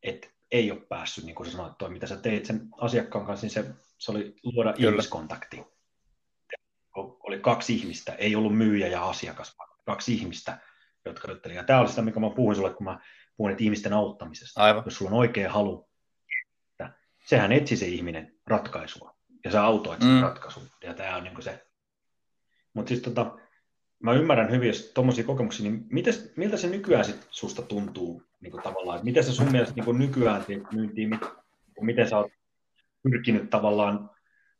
et 0.03 0.33
ei 0.51 0.71
ole 0.71 0.79
päässyt, 0.79 1.23
niin 1.23 1.35
kuin 1.35 1.47
sä 1.47 1.51
sanoit, 1.51 1.77
toi, 1.77 1.89
mitä 1.89 2.07
sä 2.07 2.17
teit 2.17 2.45
sen 2.45 2.69
asiakkaan 2.81 3.25
kanssa, 3.25 3.45
niin 3.45 3.53
se, 3.53 3.65
se 3.97 4.11
oli 4.11 4.35
luoda 4.43 4.73
Kyllä. 4.73 4.89
ihmiskontakti. 4.89 5.63
Oli 6.95 7.39
kaksi 7.39 7.75
ihmistä, 7.75 8.13
ei 8.13 8.35
ollut 8.35 8.57
myyjä 8.57 8.87
ja 8.87 9.09
asiakas, 9.09 9.55
vaan 9.57 9.69
kaksi 9.85 10.13
ihmistä, 10.13 10.57
jotka 11.05 11.31
juttelivat. 11.31 11.61
Ja 11.61 11.63
tämä 11.63 11.79
oli 11.79 11.89
sitä, 11.89 12.01
mikä 12.01 12.19
mä 12.19 12.29
puhuin 12.29 12.55
sulle, 12.55 12.73
kun 12.73 12.83
mä 12.83 12.99
puhun 13.37 13.55
ihmisten 13.59 13.93
auttamisesta. 13.93 14.61
Aivan. 14.61 14.83
Jos 14.85 14.97
sulla 14.97 15.11
on 15.11 15.17
oikea 15.17 15.51
halu, 15.51 15.89
että 16.71 16.93
sehän 17.25 17.51
etsi 17.51 17.77
se 17.77 17.87
ihminen 17.87 18.35
ratkaisua, 18.47 19.15
ja 19.45 19.51
sä 19.51 19.63
autoit 19.63 20.01
sen 20.01 20.09
mm. 20.09 20.21
ratkaisun, 20.21 20.63
ja 20.83 20.93
tämä 20.93 21.15
on 21.15 21.23
niin 21.23 21.43
se. 21.43 21.67
Mutta 22.73 22.89
siis 22.89 23.01
tota, 23.01 23.37
mä 24.03 24.13
ymmärrän 24.13 24.51
hyvin, 24.51 24.67
jos 24.67 24.91
tuommoisia 24.93 25.23
kokemuksia, 25.23 25.69
niin 25.69 25.85
mites, 25.89 26.33
miltä 26.35 26.57
se 26.57 26.67
nykyään 26.67 27.05
sit 27.05 27.27
susta 27.29 27.61
tuntuu 27.61 28.23
niin 28.41 28.51
kuin 28.51 28.63
tavallaan, 28.63 28.95
että 28.95 29.05
miten 29.05 29.23
se 29.23 29.31
sun 29.31 29.51
mielestä 29.51 29.75
niin 29.75 29.99
nykyään 29.99 30.45
myyntiin, 30.71 31.09
mit, 31.09 31.21
miten 31.81 32.09
sä 32.09 32.17
oot 32.17 32.31
pyrkinyt 33.03 33.49
tavallaan 33.49 34.09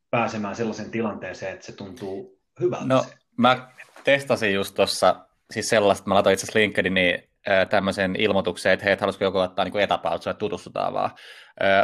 pääsemään 0.10 0.56
sellaisen 0.56 0.92
tilanteeseen, 0.92 1.54
että 1.54 1.66
se 1.66 1.72
tuntuu 1.72 2.42
hyvältä? 2.60 2.86
No, 2.86 3.04
se. 3.04 3.18
mä 3.38 3.72
testasin 4.04 4.54
just 4.54 4.76
tuossa, 4.76 5.26
siis 5.52 5.70
sellaista, 5.70 6.08
mä 6.08 6.14
laitoin 6.14 6.34
itse 6.34 6.46
asiassa 6.46 6.60
LinkedIniin 6.60 7.30
tämmöisen 7.70 8.16
ilmoituksen, 8.20 8.72
että 8.72 8.86
hei, 8.86 8.98
haluaisiko 9.00 9.24
joku 9.24 9.38
ottaa 9.38 9.66
niin 9.66 9.80
etäpalvelua, 9.80 10.18
että 10.18 10.34
tutustutaan 10.34 10.94
vaan. 10.94 11.12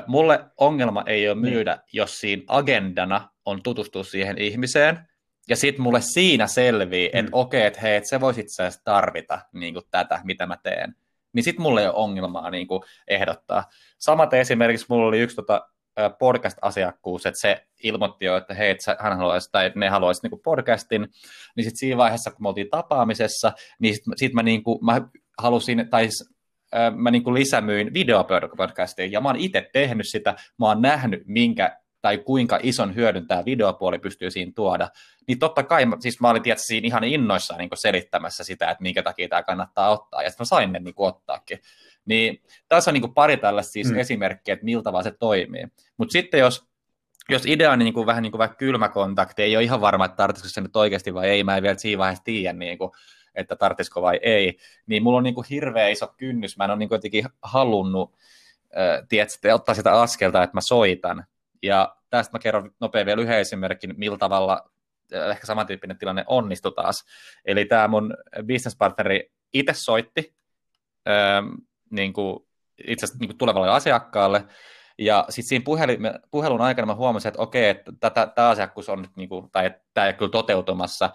Mulle 0.08 0.40
ongelma 0.58 1.04
ei 1.06 1.30
ole 1.30 1.36
niin. 1.36 1.54
myydä, 1.54 1.74
niin. 1.76 1.84
jos 1.94 2.20
siinä 2.20 2.44
agendana 2.48 3.30
on 3.46 3.64
tutustua 3.64 4.04
siihen 4.04 4.38
ihmiseen, 4.38 5.00
ja 5.50 5.56
sitten 5.56 5.84
mulle 5.84 6.02
siinä 6.02 6.48
selvii, 6.48 7.10
mm. 7.14 7.20
että 7.20 7.30
okei, 7.34 7.66
että 7.66 7.80
hei, 7.82 7.96
että 7.96 8.10
se 8.10 8.22
voisi 8.22 8.42
itse 8.42 8.64
asiassa 8.64 8.82
tarvita 8.84 9.40
niin 9.54 9.74
kuin 9.74 9.86
tätä, 9.92 10.22
mitä 10.24 10.46
mä 10.46 10.58
teen. 10.64 10.96
Niin 11.34 11.44
sitten 11.44 11.64
mulle 11.64 11.82
ei 11.82 11.88
ole 11.88 11.96
ongelmaa 11.96 12.50
niin 12.50 12.68
kuin 12.68 12.82
ehdottaa. 13.08 13.70
Samaten 14.00 14.40
esimerkiksi 14.40 14.86
mulla 14.90 15.08
oli 15.08 15.20
yksi 15.20 15.36
tota, 15.36 15.70
podcast-asiakkuus, 16.20 17.26
että 17.26 17.42
se 17.42 17.66
ilmoitti 17.84 18.26
jo, 18.26 18.38
että 18.38 18.54
hei, 18.54 18.70
että 18.70 18.98
hän 19.00 19.18
haluaisi, 19.18 19.50
tai 19.52 19.72
ne 19.76 19.90
haluaisi 19.90 20.28
niin 20.28 20.42
podcastin, 20.44 21.02
niin 21.56 21.64
sitten 21.64 21.78
siinä 21.78 21.98
vaiheessa, 21.98 22.32
kun 22.32 22.44
me 22.44 22.50
oltiin 22.50 22.70
tapaamisessa, 22.70 23.52
niin 23.80 23.96
sitten 23.96 24.14
sit 24.18 24.34
mä, 24.34 24.44
niin 24.44 24.64
kuin, 24.64 24.86
mä 24.86 25.02
halusin, 25.38 25.88
tai 25.90 26.10
mä 26.96 27.12
niin 27.12 27.24
kuin 27.24 27.34
lisämyin 27.34 27.94
videopodcastiin, 27.94 29.12
ja 29.12 29.22
mä 29.22 29.30
oon 29.30 29.40
itse 29.40 29.70
tehnyt 29.74 30.08
sitä, 30.10 30.36
mä 30.60 30.66
oon 30.66 30.82
nähnyt, 30.82 31.24
minkä 31.26 31.78
tai 32.02 32.18
kuinka 32.18 32.60
ison 32.64 32.96
hyödyn 32.96 33.28
tämä 33.28 33.46
videopuoli 33.46 34.00
pystyy 34.00 34.32
siinä 34.32 34.52
tuoda, 34.56 34.90
niin 35.28 35.40
totta 35.40 35.64
kai, 35.64 35.84
siis 36.00 36.22
mä 36.22 36.30
olin 36.30 36.42
tietysti 36.42 36.68
siinä 36.68 36.86
ihan 36.86 37.04
innoissaan 37.04 37.58
niin 37.58 37.70
selittämässä 37.74 38.44
sitä, 38.44 38.72
että 38.72 38.82
minkä 38.82 39.04
takia 39.04 39.28
tämä 39.28 39.44
kannattaa 39.44 39.90
ottaa, 39.90 40.24
ja 40.24 40.30
sitten 40.30 40.44
mä 40.44 40.48
sain 40.48 40.72
ne 40.72 40.80
niin 40.80 40.94
ottaakin. 40.98 41.60
Niin 42.10 42.42
tässä 42.68 42.92
on 42.92 42.94
niin 42.94 43.02
kuin 43.02 43.14
pari 43.14 43.38
tällaista 43.38 43.72
siis 43.72 43.92
mm. 43.92 44.00
esimerkkiä, 44.00 44.54
että 44.54 44.66
miltä 44.66 44.92
vaan 44.92 45.04
se 45.04 45.12
toimii. 45.12 45.68
Mutta 45.98 46.12
sitten 46.12 46.40
jos 46.40 46.70
jos 47.30 47.46
idea 47.46 47.72
on 47.72 47.80
niin 47.80 47.94
kuin, 47.94 48.06
vähän 48.06 48.24
niin 48.24 48.32
kuin 48.32 48.40
vaikka 48.40 48.58
kylmäkontakti, 48.58 49.44
ei 49.44 49.56
ole 49.56 49.64
ihan 49.64 49.82
varma, 49.82 50.06
että 50.06 50.16
tarvitsisiko 50.16 50.54
se 50.54 50.62
nyt 50.62 50.76
oikeasti 50.76 51.14
vai 51.14 51.30
ei, 51.30 51.44
mä 51.44 51.58
en 51.58 51.64
vielä 51.64 51.78
siinä 51.78 52.00
vaiheessa 52.00 52.24
tiedä, 52.24 52.54
niin 52.54 52.78
kuin, 52.78 52.92
että 53.36 53.56
tarvitsisiko 53.56 54.02
vai 54.02 54.20
ei, 54.22 54.58
niin 54.88 55.04
mulla 55.04 55.18
on 55.18 55.24
niin 55.24 55.36
kuin 55.36 55.48
hirveä 55.50 55.88
iso 55.88 56.14
kynnys, 56.18 56.58
mä 56.58 56.64
en 56.64 56.70
ole 56.70 56.80
niin 56.80 56.90
kuin 56.90 56.98
jotenkin 56.98 57.26
halunnut 57.42 58.14
äh, 58.78 59.08
tiedätkö, 59.10 59.54
ottaa 59.54 59.76
sitä 59.76 60.02
askelta, 60.02 60.44
että 60.44 60.58
mä 60.58 60.62
soitan. 60.62 61.26
Ja 61.64 61.96
tästä 62.10 62.36
mä 62.36 62.40
kerron 62.40 62.72
nopea 62.80 63.06
vielä 63.06 63.22
yhden 63.22 63.40
esimerkin, 63.40 63.94
millä 63.98 64.18
tavalla 64.18 64.70
äh, 65.16 65.30
ehkä 65.30 65.46
samantyyppinen 65.46 65.98
tilanne 65.98 66.24
onnistui 66.28 66.72
taas. 66.72 67.06
Eli 67.46 67.66
tämä 67.66 67.88
mun 67.88 68.14
businesspartneri 68.48 69.32
itse 69.54 69.74
soitti 69.74 70.36
ähm, 71.08 71.48
niin 71.92 72.14
kuin, 72.14 72.40
itse 72.88 73.06
asiassa 73.06 73.20
niin 73.20 73.30
kuin 73.30 73.38
tulevalle 73.38 73.70
asiakkaalle, 73.70 74.46
ja 74.98 75.26
sitten 75.30 75.50
siinä 75.50 75.64
puhelin, 75.66 76.00
puhelun 76.32 76.62
aikana 76.62 76.86
mä 76.86 76.96
huomasin, 76.96 77.30
että 77.30 77.42
okei, 77.42 77.70
että 77.70 78.10
tämä 78.10 78.50
asiakkuus 78.50 78.90
on 78.90 79.02
nyt, 79.02 79.12
niin 79.16 79.30
kuin, 79.30 79.52
tai 79.52 79.72
tämä 79.94 80.08
ei 80.08 80.14
kyllä 80.14 80.32
toteutumassa, 80.32 81.10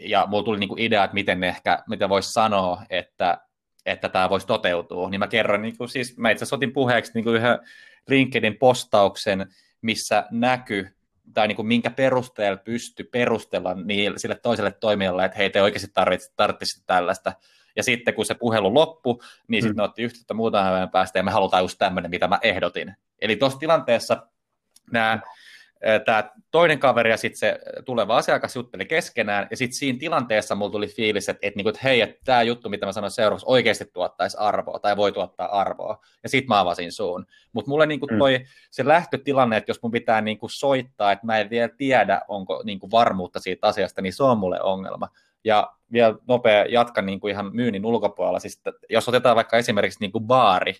ja 0.00 0.26
mulla 0.26 0.44
tuli 0.44 0.58
niinku 0.58 0.76
idea, 0.78 1.04
että 1.04 1.14
miten 1.14 1.44
ehkä, 1.44 1.82
mitä 1.88 2.08
voisi 2.08 2.32
sanoa, 2.32 2.82
että, 2.90 3.38
että 3.86 4.08
tämä 4.08 4.30
voisi 4.30 4.46
toteutua, 4.46 5.10
niin 5.10 5.18
mä 5.18 5.26
kerron, 5.26 5.62
niinku, 5.62 5.88
siis 5.88 6.16
mä 6.16 6.30
itse 6.30 6.42
asiassa 6.42 6.56
otin 6.56 6.72
puheeksi 6.72 7.12
niinku 7.14 7.30
yhden 7.30 7.58
LinkedIn 8.08 8.58
postauksen, 8.58 9.46
missä 9.82 10.26
näkyy, 10.30 10.96
tai 11.34 11.48
niin 11.48 11.56
kuin 11.56 11.66
minkä 11.66 11.90
perusteella 11.90 12.56
pysty 12.64 13.04
perustella 13.04 13.74
niin, 13.74 14.12
sille 14.16 14.34
toiselle 14.34 14.72
toimijalle, 14.72 15.24
että 15.24 15.38
hei, 15.38 15.50
te 15.50 15.62
oikeasti 15.62 15.90
tarvitsisitte 16.36 16.86
tällaista. 16.86 17.32
Ja 17.76 17.82
sitten 17.82 18.14
kun 18.14 18.26
se 18.26 18.34
puhelu 18.34 18.74
loppui, 18.74 19.18
niin 19.48 19.64
mm. 19.64 19.68
sitten 19.68 19.76
ne 19.76 19.82
otti 19.82 20.02
yhteyttä 20.02 20.34
muutaman 20.34 20.72
päivän 20.72 20.90
päästä, 20.90 21.18
ja 21.18 21.22
me 21.22 21.30
halutaan 21.30 21.64
just 21.64 21.78
tämmöinen, 21.78 22.10
mitä 22.10 22.28
mä 22.28 22.38
ehdotin. 22.42 22.94
Eli 23.20 23.36
tuossa 23.36 23.58
tilanteessa 23.58 24.26
nämä 24.92 25.20
tämä 26.04 26.30
toinen 26.50 26.78
kaveri 26.78 27.10
ja 27.10 27.16
sitten 27.16 27.38
se 27.38 27.58
tuleva 27.84 28.16
asiakas 28.16 28.56
jutteli 28.56 28.86
keskenään, 28.86 29.46
ja 29.50 29.56
sitten 29.56 29.78
siinä 29.78 29.98
tilanteessa 29.98 30.54
mulla 30.54 30.72
tuli 30.72 30.86
fiilis, 30.86 31.28
että, 31.28 31.46
että, 31.46 31.58
niinku, 31.58 31.68
että 31.68 31.80
hei, 31.84 32.00
että 32.00 32.20
tämä 32.24 32.42
juttu, 32.42 32.68
mitä 32.68 32.86
mä 32.86 32.92
sanoin 32.92 33.10
seuraavaksi, 33.10 33.46
oikeasti 33.48 33.84
tuottaisi 33.92 34.36
arvoa, 34.40 34.78
tai 34.78 34.96
voi 34.96 35.12
tuottaa 35.12 35.60
arvoa, 35.60 35.98
ja 36.22 36.28
sitten 36.28 36.48
mä 36.48 36.60
avasin 36.60 36.92
suun. 36.92 37.26
Mutta 37.52 37.68
mulle 37.68 37.86
niinku 37.86 38.06
mm. 38.10 38.18
toi 38.18 38.44
se 38.70 38.88
lähtötilanne, 38.88 39.56
että 39.56 39.70
jos 39.70 39.82
mun 39.82 39.92
pitää 39.92 40.20
niinku 40.20 40.48
soittaa, 40.48 41.12
että 41.12 41.26
mä 41.26 41.38
en 41.38 41.50
vielä 41.50 41.70
tiedä, 41.76 42.20
onko 42.28 42.62
niinku 42.64 42.90
varmuutta 42.90 43.40
siitä 43.40 43.66
asiasta, 43.66 44.02
niin 44.02 44.12
se 44.12 44.22
on 44.22 44.38
mulle 44.38 44.62
ongelma. 44.62 45.08
Ja 45.44 45.72
vielä 45.92 46.14
nopea 46.28 46.64
jatkan 46.64 47.06
niinku 47.06 47.28
ihan 47.28 47.56
myynnin 47.56 47.86
ulkopuolella, 47.86 48.38
siis 48.38 48.62
jos 48.90 49.08
otetaan 49.08 49.36
vaikka 49.36 49.56
esimerkiksi 49.56 50.00
niinku 50.00 50.20
baari, 50.20 50.74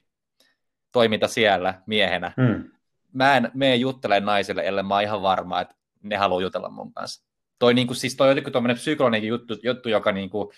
toiminta 0.93 1.29
siellä 1.29 1.83
miehenä, 1.87 2.33
mm 2.37 2.75
mä 3.15 3.37
en 3.37 3.51
mene 3.55 3.77
juttelemaan 3.77 4.27
naisille, 4.27 4.67
ellei 4.67 4.85
mä 4.85 4.95
oon 4.95 5.03
ihan 5.03 5.23
varma, 5.23 5.61
että 5.61 5.75
ne 6.03 6.17
haluaa 6.17 6.43
jutella 6.43 6.69
mun 6.69 6.93
kanssa. 6.93 7.25
Toi, 7.59 7.75
niin 7.75 7.87
kuin, 7.87 7.97
siis 7.97 8.17
toi 8.17 8.27
on 8.27 8.31
jotenkin 8.31 8.53
tuommoinen 8.53 8.77
psykologinen 8.77 9.29
juttu, 9.29 9.55
juttu 9.63 9.89
joka 9.89 10.13
niin 10.13 10.31
kuin, 10.31 10.49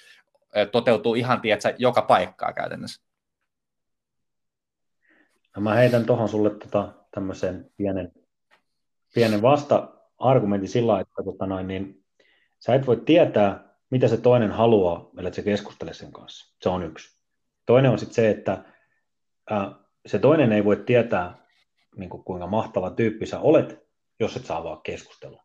toteutuu 0.72 1.14
ihan, 1.14 1.40
tiedätkö, 1.40 1.74
joka 1.78 2.02
paikkaa 2.02 2.52
käytännössä. 2.52 3.02
No 5.56 5.62
mä 5.62 5.74
heitän 5.74 6.04
tuohon 6.04 6.28
sulle 6.28 6.50
tota, 6.50 6.92
tämmöisen 7.10 7.70
pienen, 7.76 8.12
pienen 9.14 9.42
vasta-argumentin 9.42 10.68
sillä 10.68 11.00
että 11.00 11.22
tota 11.24 11.46
noin, 11.46 11.68
niin, 11.68 12.04
sä 12.58 12.74
et 12.74 12.86
voi 12.86 12.96
tietää, 12.96 13.65
mitä 13.90 14.08
se 14.08 14.16
toinen 14.16 14.52
haluaa, 14.52 15.10
ellei 15.18 15.34
se 15.34 15.42
keskustele 15.42 15.94
sen 15.94 16.12
kanssa. 16.12 16.56
Se 16.62 16.68
on 16.68 16.82
yksi. 16.82 17.18
Toinen 17.66 17.90
on 17.90 17.98
sitten 17.98 18.14
se, 18.14 18.30
että 18.30 18.64
ää, 19.50 19.74
se 20.06 20.18
toinen 20.18 20.52
ei 20.52 20.64
voi 20.64 20.76
tietää, 20.76 21.46
niin 21.96 22.10
kuin 22.10 22.24
kuinka 22.24 22.46
mahtava 22.46 22.90
tyyppi 22.90 23.26
sä 23.26 23.40
olet, 23.40 23.86
jos 24.20 24.36
et 24.36 24.46
saa 24.46 24.58
avaa 24.58 24.80
keskustelua. 24.84 25.42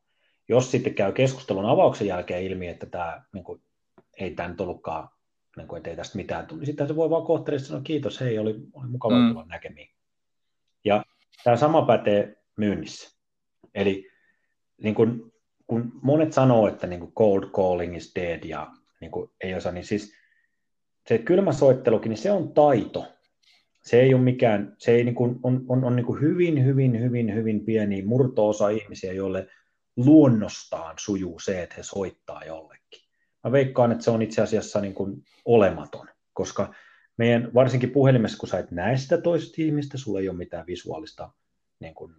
Jos 0.50 0.72
sitten 0.72 0.96
käy 0.96 1.12
keskustelun 1.12 1.66
avauksen 1.66 2.08
jälkeen 2.08 2.44
ilmi, 2.44 2.68
että 2.68 2.86
tämä 2.86 3.24
niin 3.34 3.44
kuin, 3.44 3.62
ei 4.20 4.32
tämä 4.32 4.50
nyt 4.50 4.62
ollutkaan, 4.62 5.10
niin 5.58 5.68
kuin, 5.68 5.78
että 5.78 5.90
ei 5.90 5.96
tästä 5.96 6.18
mitään 6.18 6.48
tule, 6.48 6.60
niin 6.60 6.66
sitten 6.66 6.88
se 6.88 6.96
voi 6.96 7.10
vaan 7.10 7.26
kohteliaasti 7.26 7.68
sanoa 7.68 7.84
kiitos, 7.84 8.20
hei, 8.20 8.40
oli, 8.40 8.56
oli 8.74 8.88
mukava 8.88 9.16
mm. 9.16 9.30
tulla 9.30 9.46
näkemiin. 9.46 9.90
Ja 10.86 11.06
tämä 11.44 11.58
sama 11.58 11.82
pätee 11.82 12.36
myynnissä. 12.58 13.18
Eli 13.76 14.10
niin 14.84 14.96
kun, 14.96 15.31
kun 15.72 15.92
monet 16.02 16.34
sanoo, 16.34 16.68
että 16.68 16.88
niin 16.88 17.00
kuin 17.00 17.12
cold 17.12 17.44
calling 17.44 17.98
is 17.98 18.16
dead 18.16 18.44
ja 18.44 18.72
niin 19.02 19.12
kuin 19.12 19.30
ei 19.42 19.56
osaa, 19.56 19.72
niin 19.72 19.86
siis 19.86 20.14
se 21.08 21.18
kylmä 21.18 21.54
soittelukin, 21.54 22.10
niin 22.10 22.18
se 22.18 22.32
on 22.32 22.54
taito. 22.54 23.06
Se 23.82 24.02
ei 24.02 24.14
ole 24.14 24.24
mikään, 24.24 24.76
se 24.78 24.92
ei 24.92 25.04
niin 25.04 25.16
kuin, 25.16 25.40
on, 25.44 25.66
on, 25.70 25.84
on 25.84 25.96
niin 25.96 26.06
kuin 26.06 26.22
hyvin, 26.22 26.66
hyvin, 26.66 27.00
hyvin, 27.00 27.36
hyvin 27.36 27.66
pieni 27.66 28.02
murto-osa 28.02 28.70
ihmisiä, 28.70 29.14
joille 29.14 29.48
luonnostaan 29.96 30.96
sujuu 31.00 31.40
se, 31.40 31.64
että 31.64 31.76
he 31.78 31.84
soittaa 31.84 32.44
jollekin. 32.44 33.02
Mä 33.44 33.52
veikkaan, 33.52 33.92
että 33.92 34.04
se 34.04 34.12
on 34.12 34.22
itse 34.22 34.42
asiassa 34.42 34.82
niin 34.82 34.94
kuin 34.94 35.24
olematon, 35.46 36.08
koska 36.34 36.74
meidän 37.18 37.54
varsinkin 37.54 37.92
puhelimessa, 37.92 38.38
kun 38.38 38.50
sä 38.50 38.60
et 38.60 38.72
näe 38.72 38.98
sitä 38.98 39.18
toisesta 39.18 39.56
ihmistä, 39.62 39.98
sulla 39.98 40.20
ei 40.20 40.30
ole 40.30 40.38
mitään 40.38 40.68
visuaalista 40.68 41.30
niin 41.80 41.96
kuin, 41.96 42.16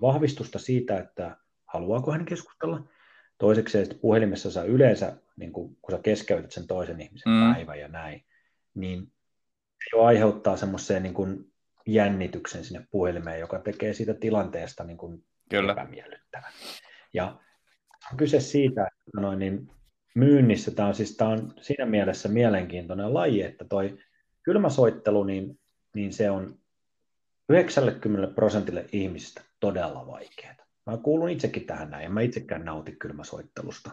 vahvistusta 0.00 0.58
siitä, 0.58 0.98
että 0.98 1.43
haluaako 1.74 2.12
hän 2.12 2.24
keskustella. 2.24 2.88
Toiseksi 3.38 3.78
että 3.78 3.94
puhelimessa 3.94 4.50
sä 4.50 4.62
yleensä, 4.62 5.16
niin 5.36 5.52
kun, 5.52 5.76
kun 5.82 5.94
sä 5.94 6.02
keskeytät 6.02 6.52
sen 6.52 6.66
toisen 6.66 7.00
ihmisen 7.00 7.32
mm. 7.32 7.54
päivän 7.54 7.80
ja 7.80 7.88
näin, 7.88 8.24
niin 8.74 9.12
se 9.84 9.96
jo 9.96 10.02
aiheuttaa 10.02 10.56
semmoiseen 10.56 11.02
niin 11.02 11.14
kuin 11.14 11.52
jännityksen 11.86 12.64
sinne 12.64 12.86
puhelimeen, 12.90 13.40
joka 13.40 13.58
tekee 13.58 13.94
siitä 13.94 14.14
tilanteesta 14.14 14.84
niin 14.84 14.98
kuin 14.98 15.24
Kyllä. 15.50 15.72
epämiellyttävän. 15.72 16.52
Ja 17.12 17.40
on 18.12 18.16
kyse 18.16 18.40
siitä, 18.40 18.82
että 18.86 19.20
noin, 19.20 19.38
niin 19.38 19.70
myynnissä 20.14 20.70
tämä 20.70 20.88
on, 20.88 20.94
siis, 20.94 21.16
tämä 21.16 21.30
on 21.30 21.54
siinä 21.60 21.86
mielessä 21.86 22.28
mielenkiintoinen 22.28 23.14
laji, 23.14 23.42
että 23.42 23.64
toi 23.64 23.98
kylmäsoittelu, 24.42 25.24
niin, 25.24 25.58
niin 25.94 26.12
se 26.12 26.30
on 26.30 26.58
90 27.48 28.34
prosentille 28.34 28.86
ihmisistä 28.92 29.42
todella 29.60 30.06
vaikeaa. 30.06 30.63
Mä 30.86 30.96
kuulun 30.96 31.30
itsekin 31.30 31.66
tähän 31.66 31.90
näin, 31.90 32.04
en 32.04 32.12
mä 32.12 32.20
itsekään 32.20 32.64
nauti 32.64 32.92
kylmäsoittelusta, 32.92 33.90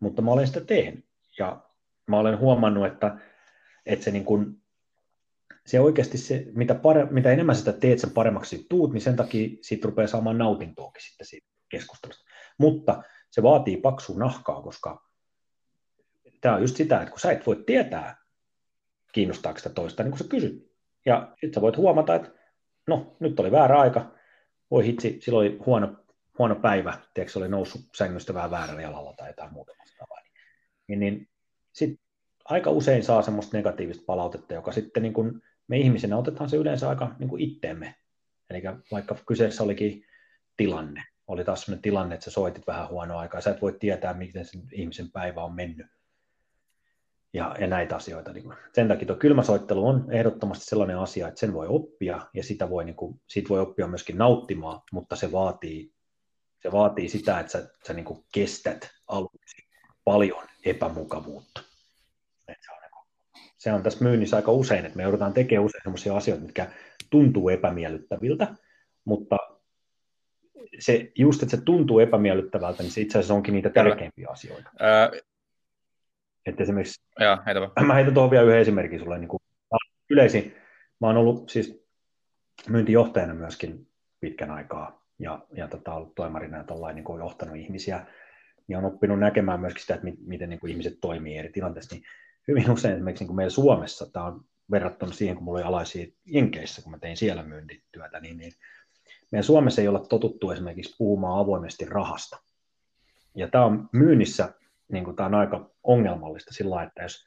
mutta 0.00 0.22
mä 0.22 0.30
olen 0.30 0.46
sitä 0.46 0.60
tehnyt. 0.60 1.04
Ja 1.38 1.62
mä 2.06 2.18
olen 2.18 2.38
huomannut, 2.38 2.86
että, 2.86 3.18
että 3.86 4.04
se, 4.04 4.10
niin 4.10 4.24
kun, 4.24 4.62
se 5.66 5.80
oikeasti 5.80 6.18
se, 6.18 6.46
mitä, 6.54 6.74
pare, 6.74 7.06
mitä 7.10 7.32
enemmän 7.32 7.56
sitä 7.56 7.72
teet, 7.72 7.98
sen 7.98 8.10
paremmaksi 8.10 8.66
tuut, 8.70 8.92
niin 8.92 9.00
sen 9.00 9.16
takia 9.16 9.48
siitä 9.60 9.88
rupeaa 9.88 10.08
saamaan 10.08 10.38
nautintoakin 10.38 11.02
sitten 11.02 11.26
siitä 11.26 11.48
keskustelusta. 11.68 12.24
Mutta 12.58 13.02
se 13.30 13.42
vaatii 13.42 13.76
paksua 13.76 14.18
nahkaa, 14.18 14.62
koska 14.62 15.08
tämä 16.40 16.54
on 16.54 16.60
just 16.60 16.76
sitä, 16.76 17.00
että 17.00 17.10
kun 17.10 17.20
sä 17.20 17.32
et 17.32 17.46
voi 17.46 17.62
tietää, 17.66 18.16
kiinnostaako 19.12 19.58
sitä 19.58 19.70
toista, 19.70 20.02
niin 20.02 20.10
kun 20.10 20.18
sä 20.18 20.24
kysyt. 20.28 20.72
Ja 21.06 21.28
sitten 21.30 21.54
sä 21.54 21.60
voit 21.60 21.76
huomata, 21.76 22.14
että 22.14 22.30
no, 22.86 23.16
nyt 23.20 23.40
oli 23.40 23.50
väärä 23.50 23.80
aika, 23.80 24.14
voi 24.70 24.86
hitsi, 24.86 25.18
silloin 25.22 25.50
oli 25.50 25.58
huono, 25.66 25.96
huono 26.38 26.54
päivä, 26.54 26.98
tiedätkö, 27.14 27.38
oli 27.38 27.48
noussut 27.48 27.80
sängystä 27.94 28.34
vähän 28.34 28.50
väärällä 28.50 28.82
jalalla 28.82 29.12
tai 29.12 29.28
jotain 29.28 29.52
muuta 29.52 29.72
vastaavaa. 29.78 30.18
Niin, 30.88 31.00
niin 31.00 31.28
sit 31.72 32.00
aika 32.44 32.70
usein 32.70 33.04
saa 33.04 33.22
semmoista 33.22 33.56
negatiivista 33.56 34.04
palautetta, 34.06 34.54
joka 34.54 34.72
sitten 34.72 35.02
niin 35.02 35.12
kun 35.12 35.42
me 35.68 35.78
ihmisenä 35.78 36.16
otetaan 36.16 36.50
se 36.50 36.56
yleensä 36.56 36.88
aika 36.88 37.16
niin 37.18 37.28
kuin 37.28 37.42
itteemme. 37.42 37.94
Eli 38.50 38.62
vaikka 38.92 39.16
kyseessä 39.26 39.62
olikin 39.62 40.04
tilanne, 40.56 41.04
oli 41.26 41.44
taas 41.44 41.60
sellainen 41.60 41.82
tilanne, 41.82 42.14
että 42.14 42.24
sä 42.24 42.30
soitit 42.30 42.66
vähän 42.66 42.88
huonoa 42.88 43.20
aikaa, 43.20 43.40
sä 43.40 43.50
et 43.50 43.62
voi 43.62 43.76
tietää, 43.80 44.14
miten 44.14 44.44
sen 44.44 44.62
ihmisen 44.72 45.10
päivä 45.10 45.44
on 45.44 45.54
mennyt, 45.54 45.86
ja, 47.32 47.56
ja 47.60 47.66
näitä 47.66 47.96
asioita. 47.96 48.32
Niin 48.32 48.54
sen 48.72 48.88
takia 48.88 49.06
tuo 49.06 49.16
kylmäsoittelu 49.16 49.88
on 49.88 50.06
ehdottomasti 50.10 50.64
sellainen 50.64 50.98
asia, 50.98 51.28
että 51.28 51.40
sen 51.40 51.52
voi 51.52 51.66
oppia 51.68 52.20
ja 52.34 52.42
sitä 52.42 52.70
voi, 52.70 52.84
niin 52.84 52.96
kuin, 52.96 53.20
siitä 53.26 53.48
voi 53.48 53.60
oppia 53.60 53.86
myöskin 53.86 54.18
nauttimaan, 54.18 54.80
mutta 54.92 55.16
se 55.16 55.32
vaatii, 55.32 55.92
se 56.62 56.72
vaatii 56.72 57.08
sitä, 57.08 57.40
että 57.40 57.52
sä, 57.52 57.68
sä 57.86 57.92
niin 57.92 58.04
kuin 58.04 58.24
kestät 58.32 58.90
aluksi 59.08 59.68
paljon 60.04 60.44
epämukavuutta. 60.64 61.60
se, 62.46 62.72
on, 62.72 62.78
niin 62.82 63.54
se 63.58 63.72
on 63.72 63.82
tässä 63.82 64.04
myynnissä 64.04 64.36
aika 64.36 64.52
usein, 64.52 64.84
että 64.84 64.96
me 64.96 65.02
joudutaan 65.02 65.32
tekemään 65.32 65.66
usein 65.66 65.82
sellaisia 65.82 66.16
asioita, 66.16 66.44
mitkä 66.44 66.70
tuntuu 67.10 67.48
epämiellyttäviltä, 67.48 68.54
mutta 69.04 69.36
se, 70.78 71.12
just, 71.18 71.42
että 71.42 71.56
se 71.56 71.62
tuntuu 71.62 71.98
epämiellyttävältä, 71.98 72.82
niin 72.82 72.92
se 72.92 73.00
itse 73.00 73.18
asiassa 73.18 73.34
onkin 73.34 73.54
niitä 73.54 73.70
tärkeimpiä 73.70 74.28
asioita. 74.30 74.70
Että 76.46 76.62
esimerkiksi, 76.62 77.02
Joo, 77.20 77.38
heitä 77.46 77.60
mä 77.86 77.94
heitän 77.94 78.14
tuohon 78.14 78.30
vielä 78.30 78.44
yhden 78.44 78.60
esimerkin 78.60 79.00
sulle. 79.00 79.18
Niin 79.18 79.28
kuin, 79.28 79.40
yleisin, 80.10 80.56
mä 81.00 81.06
oon 81.06 81.16
ollut 81.16 81.48
siis 81.48 81.86
myyntijohtajana 82.68 83.34
myöskin 83.34 83.88
pitkän 84.20 84.50
aikaa 84.50 84.97
ja, 85.18 85.46
ja 85.52 85.68
tota, 85.68 85.94
ollut 85.94 86.14
toimarina 86.14 86.56
ja 86.56 86.64
tollain, 86.64 86.94
niin 86.94 87.04
kuin 87.04 87.18
johtanut 87.18 87.56
ihmisiä 87.56 88.06
ja 88.68 88.78
on 88.78 88.84
oppinut 88.84 89.18
näkemään 89.18 89.60
myöskin 89.60 89.80
sitä, 89.80 89.94
että 89.94 90.06
miten 90.26 90.48
niin 90.48 90.60
kuin 90.60 90.70
ihmiset 90.70 90.98
toimii 91.00 91.36
eri 91.36 91.52
tilanteissa, 91.52 91.94
niin 91.94 92.04
hyvin 92.48 92.70
usein 92.70 92.94
esimerkiksi 92.94 93.22
niin 93.22 93.28
kuin 93.28 93.36
meillä 93.36 93.50
Suomessa, 93.50 94.12
tämä 94.12 94.26
on 94.26 94.44
verrattuna 94.70 95.12
siihen, 95.12 95.36
kun 95.36 95.44
mulla 95.44 95.58
oli 95.58 95.66
alaisia 95.66 96.06
Jenkeissä, 96.24 96.82
kun 96.82 96.90
mä 96.90 96.98
tein 96.98 97.16
siellä 97.16 97.42
myyntityötä, 97.42 98.20
niin, 98.20 98.36
niin 98.36 98.52
meidän 99.32 99.44
Suomessa 99.44 99.80
ei 99.80 99.88
olla 99.88 100.06
totuttu 100.08 100.50
esimerkiksi 100.50 100.94
puhumaan 100.98 101.40
avoimesti 101.40 101.84
rahasta. 101.84 102.36
Ja 103.34 103.48
tämä 103.48 103.64
on 103.64 103.88
myynnissä 103.92 104.54
niin 104.92 105.04
kuin 105.04 105.16
tämä 105.16 105.26
on 105.26 105.34
aika 105.34 105.70
ongelmallista 105.82 106.54
sillä 106.54 106.82
että 106.82 107.02
jos 107.02 107.26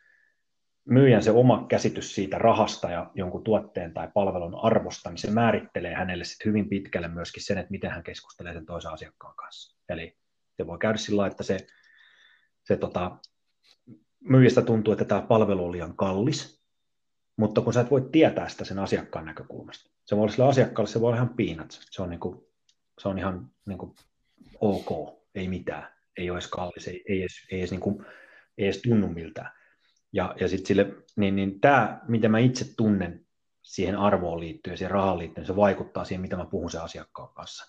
myyjän 0.85 1.23
se 1.23 1.31
oma 1.31 1.65
käsitys 1.69 2.15
siitä 2.15 2.37
rahasta 2.37 2.91
ja 2.91 3.11
jonkun 3.15 3.43
tuotteen 3.43 3.93
tai 3.93 4.07
palvelun 4.13 4.55
arvosta, 4.63 5.09
niin 5.09 5.17
se 5.17 5.31
määrittelee 5.31 5.93
hänelle 5.93 6.23
sitten 6.23 6.47
hyvin 6.47 6.69
pitkälle 6.69 7.07
myöskin 7.07 7.43
sen, 7.43 7.57
että 7.57 7.71
miten 7.71 7.91
hän 7.91 8.03
keskustelee 8.03 8.53
sen 8.53 8.65
toisen 8.65 8.91
asiakkaan 8.91 9.35
kanssa. 9.35 9.77
Eli 9.89 10.17
se 10.57 10.67
voi 10.67 10.77
käydä 10.77 10.97
sillä 10.97 11.27
että 11.27 11.43
se, 11.43 11.57
se 12.63 12.77
tota, 12.77 13.17
myyjästä 14.19 14.61
tuntuu, 14.61 14.93
että 14.93 15.05
tämä 15.05 15.21
palvelu 15.21 15.65
on 15.65 15.71
liian 15.71 15.95
kallis, 15.95 16.61
mutta 17.37 17.61
kun 17.61 17.73
sä 17.73 17.81
et 17.81 17.91
voi 17.91 18.09
tietää 18.11 18.49
sitä 18.49 18.65
sen 18.65 18.79
asiakkaan 18.79 19.25
näkökulmasta. 19.25 19.91
Se 20.05 20.15
voi 20.15 20.21
olla 20.21 20.31
sillä 20.31 20.47
asiakkaalle, 20.47 20.91
se 20.91 21.01
voi 21.01 21.07
olla 21.07 21.17
ihan 21.17 21.35
peanuts. 21.35 21.87
Se 21.91 22.01
on, 22.01 22.09
niin 22.09 22.19
kuin, 22.19 22.45
se 22.99 23.07
on 23.07 23.17
ihan 23.17 23.51
niin 23.65 23.77
kuin 23.77 23.95
ok, 24.61 25.19
ei 25.35 25.47
mitään 25.47 25.87
ei 26.17 26.29
ole 26.29 26.37
edes 26.37 26.47
kallis, 26.47 26.87
ei, 26.87 27.03
ei, 27.09 27.19
edes, 27.19 27.47
ei, 27.51 27.59
edes, 27.59 27.71
niin 27.71 27.81
kuin, 27.81 28.05
ei 28.57 28.65
edes 28.65 28.81
tunnu 28.81 29.07
miltään. 29.07 29.51
Ja, 30.13 30.35
ja 30.39 30.47
sitten 30.47 30.67
sille, 30.67 30.93
niin, 31.15 31.35
niin 31.35 31.59
tämä, 31.59 32.01
mitä 32.07 32.29
mä 32.29 32.39
itse 32.39 32.75
tunnen 32.77 33.25
siihen 33.61 33.97
arvoon 33.97 34.39
liittyen, 34.39 34.77
siihen 34.77 34.91
rahaan 34.91 35.17
liittyen, 35.17 35.47
se 35.47 35.55
vaikuttaa 35.55 36.05
siihen, 36.05 36.21
mitä 36.21 36.37
mä 36.37 36.45
puhun 36.45 36.71
sen 36.71 36.81
asiakkaan 36.81 37.33
kanssa. 37.33 37.65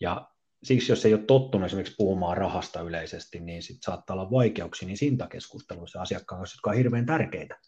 Ja 0.00 0.30
siksi, 0.62 0.92
jos 0.92 1.06
ei 1.06 1.14
ole 1.14 1.22
tottunut 1.22 1.66
esimerkiksi 1.66 1.94
puhumaan 1.98 2.36
rahasta 2.36 2.80
yleisesti, 2.80 3.40
niin 3.40 3.62
sit 3.62 3.82
saattaa 3.82 4.14
olla 4.14 4.30
vaikeuksia 4.30 4.86
niin 4.86 4.98
hintakeskusteluissa 5.02 6.00
asiakkaan 6.02 6.40
kanssa, 6.40 6.56
jotka 6.56 6.70
on 6.70 6.76
hirveän 6.76 7.06
tärkeitä. 7.06 7.58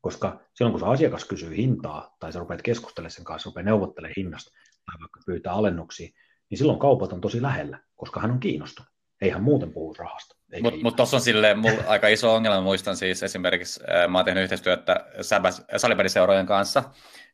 Koska 0.00 0.40
silloin, 0.54 0.72
kun 0.72 0.80
se 0.80 0.86
asiakas 0.86 1.24
kysyy 1.24 1.56
hintaa, 1.56 2.16
tai 2.20 2.32
sä 2.32 2.38
rupeat 2.38 2.62
keskustelemaan 2.62 3.10
sen 3.10 3.24
kanssa, 3.24 3.48
rupeat 3.48 3.66
neuvottelemaan 3.66 4.14
hinnasta, 4.16 4.50
tai 4.86 5.00
vaikka 5.00 5.20
pyytää 5.26 5.52
alennuksia, 5.52 6.08
niin 6.50 6.58
silloin 6.58 6.78
kaupat 6.78 7.12
on 7.12 7.20
tosi 7.20 7.42
lähellä, 7.42 7.80
koska 7.96 8.20
hän 8.20 8.30
on 8.30 8.40
kiinnostunut 8.40 8.91
eihän 9.22 9.42
muuten 9.42 9.72
puhu 9.72 9.94
rahasta. 9.94 10.36
Mutta 10.62 10.80
mut 10.82 10.96
tuossa 10.96 11.16
on 11.16 11.20
silleen 11.20 11.58
mulla 11.58 11.82
aika 11.92 12.08
iso 12.08 12.34
ongelma, 12.34 12.60
muistan 12.60 12.96
siis 12.96 13.22
esimerkiksi, 13.22 13.80
mä 14.08 14.18
oon 14.18 14.24
tehnyt 14.24 14.42
yhteistyötä 14.42 15.06
salibändiseurojen 15.76 16.46
kanssa, 16.46 16.82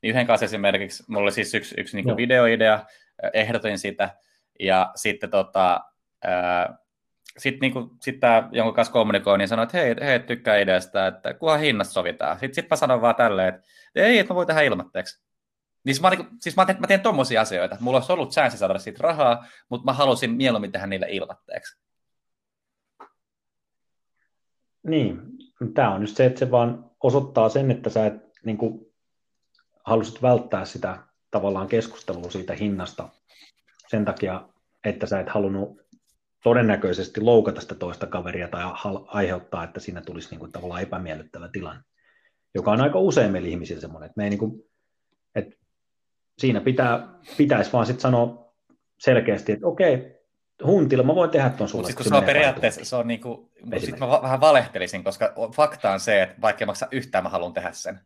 niin 0.02 0.10
yhden 0.10 0.26
kanssa 0.26 0.44
esimerkiksi, 0.44 1.04
mulla 1.08 1.22
oli 1.22 1.32
siis 1.32 1.54
yksi, 1.54 1.74
yksi 1.78 1.96
niinku 1.96 2.16
videoidea, 2.16 2.84
ehdotin 3.32 3.78
sitä, 3.78 4.10
ja 4.60 4.92
sitten 4.96 5.30
tota, 5.30 5.80
sitten 7.38 7.60
niinku, 7.60 7.96
sit 8.02 8.20
tämä 8.20 8.48
jonkun 8.52 8.74
kanssa 8.74 8.92
kommunikoi, 8.92 9.38
niin 9.38 9.48
sanoi, 9.48 9.62
että 9.62 9.78
hei, 9.78 9.94
hei 10.00 10.20
tykkää 10.20 10.58
ideasta, 10.58 11.06
että 11.06 11.34
kunhan 11.34 11.60
hinnasta 11.60 11.92
sovitaan. 11.92 12.38
Sitten 12.38 12.54
sit 12.54 12.70
mä 12.70 12.76
sanon 12.76 13.00
vaan 13.00 13.14
tälleen, 13.14 13.48
että 13.48 13.62
ei, 13.94 14.18
että 14.18 14.34
mä 14.34 14.36
voin 14.36 14.46
tehdä 14.46 14.60
ilmatteeksi. 14.60 15.27
Niin 15.88 15.94
siis 15.94 16.02
mä, 16.02 16.10
niinku, 16.10 16.26
siis 16.40 16.56
mä, 16.56 16.66
teen, 16.66 16.80
mä 16.80 16.86
teen 16.86 17.00
tommosia 17.00 17.40
asioita. 17.40 17.76
Mulla 17.80 17.98
olisi 17.98 18.12
ollut 18.12 18.30
chanssi 18.30 18.58
saada 18.58 18.78
siitä 18.78 18.98
rahaa, 19.02 19.46
mutta 19.68 19.84
mä 19.84 19.92
halusin 19.92 20.30
mieluummin 20.30 20.72
tehdä 20.72 20.86
niille 20.86 21.06
ilmatteeksi. 21.10 21.78
Niin, 24.82 25.20
tämä 25.74 25.94
on 25.94 26.00
just 26.00 26.16
se, 26.16 26.26
että 26.26 26.38
se 26.38 26.50
vaan 26.50 26.90
osoittaa 27.02 27.48
sen, 27.48 27.70
että 27.70 27.90
sä 27.90 28.06
et 28.06 28.14
niin 28.44 28.58
kuin, 28.58 28.86
halusit 29.84 30.22
välttää 30.22 30.64
sitä 30.64 30.98
tavallaan 31.30 31.68
keskustelua 31.68 32.30
siitä 32.30 32.54
hinnasta 32.54 33.08
sen 33.88 34.04
takia, 34.04 34.48
että 34.84 35.06
sä 35.06 35.20
et 35.20 35.28
halunnut 35.28 35.80
todennäköisesti 36.42 37.20
loukata 37.20 37.60
sitä 37.60 37.74
toista 37.74 38.06
kaveria 38.06 38.48
tai 38.48 38.64
aiheuttaa, 39.06 39.64
että 39.64 39.80
siinä 39.80 40.00
tulisi 40.00 40.30
niin 40.30 40.40
kuin 40.40 40.52
tavallaan 40.52 40.82
epämiellyttävä 40.82 41.48
tilanne, 41.48 41.82
joka 42.54 42.72
on 42.72 42.80
aika 42.80 42.98
usein 42.98 43.32
meillä 43.32 43.48
ihmisillä 43.48 43.80
semmoinen, 43.80 44.06
että 44.06 44.18
me 44.18 44.24
ei 44.24 44.30
niin 44.30 44.38
kuin, 44.38 44.67
siinä 46.38 46.60
pitää, 46.60 47.08
pitäisi 47.36 47.72
vaan 47.72 47.86
sitten 47.86 48.02
sanoa 48.02 48.54
selkeästi, 48.98 49.52
että 49.52 49.66
okei, 49.66 50.18
huntilla 50.64 51.04
mä 51.04 51.14
voin 51.14 51.30
tehdä 51.30 51.50
tuon 51.50 51.68
sulle. 51.68 51.88
Mutta 51.88 52.02
siis 52.02 52.08
se 52.08 52.16
on 52.16 52.24
periaatteessa, 52.24 52.84
se 52.84 52.96
on 52.96 53.08
niinku, 53.08 53.50
sitten 53.78 53.98
mä 54.00 54.22
vähän 54.22 54.40
valehtelisin, 54.40 55.04
koska 55.04 55.34
fakta 55.56 55.90
on 55.90 56.00
se, 56.00 56.22
että 56.22 56.40
vaikka 56.40 56.66
maksa 56.66 56.88
yhtään, 56.90 57.24
mä 57.24 57.30
haluan 57.30 57.52
tehdä 57.52 57.72
sen. 57.72 58.00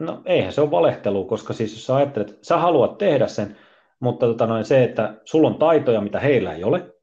No 0.00 0.22
eihän 0.24 0.52
se 0.52 0.60
ole 0.60 0.70
valehtelu, 0.70 1.24
koska 1.24 1.52
siis 1.52 1.72
jos 1.72 1.86
sä 1.86 1.96
ajattelet, 1.96 2.30
että 2.30 2.46
sä 2.46 2.58
haluat 2.58 2.98
tehdä 2.98 3.26
sen, 3.26 3.56
mutta 4.00 4.26
tota 4.26 4.46
noin, 4.46 4.64
se, 4.64 4.84
että 4.84 5.14
sulla 5.24 5.48
on 5.48 5.58
taitoja, 5.58 6.00
mitä 6.00 6.20
heillä 6.20 6.52
ei 6.52 6.64
ole, 6.64 6.94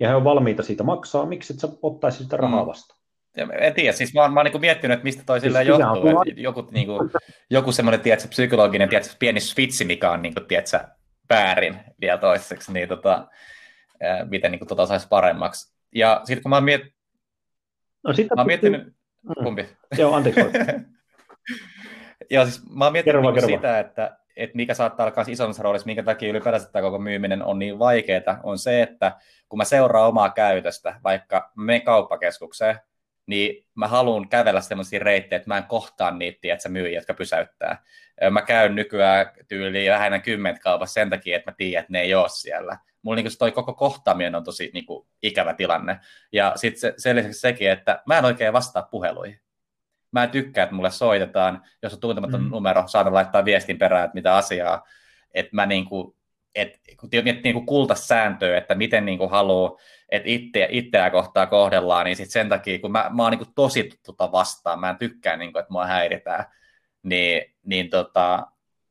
ja 0.00 0.08
he 0.08 0.14
on 0.14 0.24
valmiita 0.24 0.62
siitä 0.62 0.82
maksaa, 0.82 1.26
miksi 1.26 1.52
et 1.52 1.60
sä 1.60 1.68
ottaisi 1.82 2.22
sitä 2.22 2.36
rahaa 2.36 2.62
mm. 2.62 2.68
vastaan? 2.68 3.00
En 3.36 3.74
tiedä, 3.74 3.92
siis 3.92 4.14
mä 4.14 4.20
oon, 4.20 4.32
mä 4.32 4.40
oon 4.40 4.46
niin 4.46 4.60
miettinyt, 4.60 4.94
että 4.94 5.04
mistä 5.04 5.22
toi 5.26 5.40
siis 5.40 5.54
johtuu. 5.66 6.08
Että 6.08 6.40
joku, 6.40 6.68
niin 6.70 6.86
kuin, 6.86 7.10
joku 7.50 7.72
semmoinen 7.72 8.00
tiedätkö, 8.00 8.28
psykologinen 8.28 8.88
tiedätkö, 8.88 9.14
pieni 9.18 9.40
switchi, 9.40 9.84
mikä 9.84 10.10
on 10.10 10.22
niin 10.22 10.34
kuin, 10.34 10.46
tiedätkö, 10.46 10.80
väärin 11.30 11.80
vielä 12.00 12.18
toiseksi, 12.18 12.72
niin 12.72 12.88
tota, 12.88 13.28
miten 14.30 14.50
niin 14.50 14.58
kuin, 14.58 14.68
tota 14.68 14.86
saisi 14.86 15.08
paremmaksi. 15.08 15.74
Ja 15.94 16.20
sitten 16.24 16.42
kun 16.42 16.50
mä 16.50 16.56
oon, 16.56 16.64
miet... 16.64 16.82
no, 18.04 18.12
mä 18.36 18.40
oon 18.40 18.46
miettinyt... 18.46 18.86
Mm. 18.86 19.44
Kumpi? 19.44 19.68
Joo, 19.98 20.14
anteeksi. 20.14 20.40
Joo, 22.30 22.44
siis 22.44 22.62
mä 22.70 22.84
oon 22.84 22.92
miettinyt 22.92 23.22
kerro, 23.22 23.46
niin 23.46 23.56
sitä, 23.58 23.78
että, 23.78 24.16
että 24.36 24.56
mikä 24.56 24.74
saattaa 24.74 25.06
olla 25.06 25.24
isommassa 25.28 25.62
roolissa, 25.62 25.86
minkä 25.86 26.02
takia 26.02 26.30
ylipäätänsä 26.30 26.72
tämä 26.72 26.82
koko 26.82 26.98
myyminen 26.98 27.42
on 27.42 27.58
niin 27.58 27.78
vaikeaa, 27.78 28.40
on 28.42 28.58
se, 28.58 28.82
että 28.82 29.12
kun 29.48 29.56
mä 29.56 29.64
seuraan 29.64 30.08
omaa 30.08 30.30
käytöstä, 30.30 31.00
vaikka 31.04 31.50
me 31.56 31.80
kauppakeskukseen, 31.80 32.78
niin 33.26 33.66
mä 33.74 33.88
haluan 33.88 34.28
kävellä 34.28 34.60
sellaisia 34.60 34.98
reittejä, 34.98 35.36
että 35.36 35.48
mä 35.48 35.58
en 35.58 35.64
kohtaa 35.64 36.10
niitä, 36.10 36.38
että 36.42 36.68
myyjiä, 36.68 36.98
jotka 36.98 37.14
pysäyttää. 37.14 37.84
Mä 38.30 38.42
käyn 38.42 38.74
nykyään 38.74 39.26
tyyliin 39.48 39.92
vähän 39.92 40.22
kymmentä 40.22 40.60
kaupassa 40.60 40.94
sen 40.94 41.10
takia, 41.10 41.36
että 41.36 41.50
mä 41.50 41.54
tiedän, 41.56 41.80
että 41.80 41.92
ne 41.92 42.00
ei 42.00 42.14
ole 42.14 42.28
siellä. 42.28 42.78
Mulla 43.02 43.16
niin 43.16 43.38
toi 43.38 43.52
koko 43.52 43.74
kohtaaminen 43.74 44.34
on 44.34 44.44
tosi 44.44 44.70
niin 44.74 44.86
kuin, 44.86 45.08
ikävä 45.22 45.54
tilanne. 45.54 46.00
Ja 46.32 46.52
sitten 46.56 46.80
se, 46.80 46.94
sen 46.96 47.16
lisäksi 47.16 47.40
sekin, 47.40 47.70
että 47.70 48.02
mä 48.06 48.18
en 48.18 48.24
oikein 48.24 48.52
vastaa 48.52 48.82
puheluihin. 48.82 49.40
Mä 50.12 50.22
en 50.22 50.30
tykkää, 50.30 50.64
että 50.64 50.74
mulle 50.74 50.90
soitetaan, 50.90 51.62
jos 51.82 51.94
on 51.94 52.00
tuntematon 52.00 52.42
mm. 52.42 52.50
numero, 52.50 52.84
saada 52.86 53.12
laittaa 53.12 53.44
viestin 53.44 53.78
perään, 53.78 54.04
että 54.04 54.14
mitä 54.14 54.36
asiaa. 54.36 54.84
Että 55.34 55.56
mä 55.56 55.66
niin 55.66 55.84
kuin, 55.84 56.16
et, 56.54 56.80
kun 57.00 57.08
miettii 57.24 57.52
niin 57.52 57.66
kultasääntöä, 57.66 58.58
että 58.58 58.74
miten 58.74 59.04
niin 59.04 59.18
kuin 59.18 59.30
haluaa, 59.30 59.76
että 60.08 60.28
itse, 60.28 60.68
itseä 60.70 61.10
kohtaa 61.10 61.46
kohdellaan, 61.46 62.04
niin 62.04 62.16
sit 62.16 62.30
sen 62.30 62.48
takia, 62.48 62.78
kun 62.78 62.92
mä, 62.92 63.10
mä 63.14 63.22
oon 63.22 63.32
niin 63.32 63.54
tosi 63.54 63.90
tota 64.06 64.32
vastaan, 64.32 64.80
mä 64.80 64.90
en 64.90 64.98
tykkää, 64.98 65.36
niin 65.36 65.52
kuin, 65.52 65.60
että 65.60 65.72
mua 65.72 65.86
häiritään, 65.86 66.44
niin, 67.02 67.54
niin, 67.64 67.90
tota, 67.90 68.46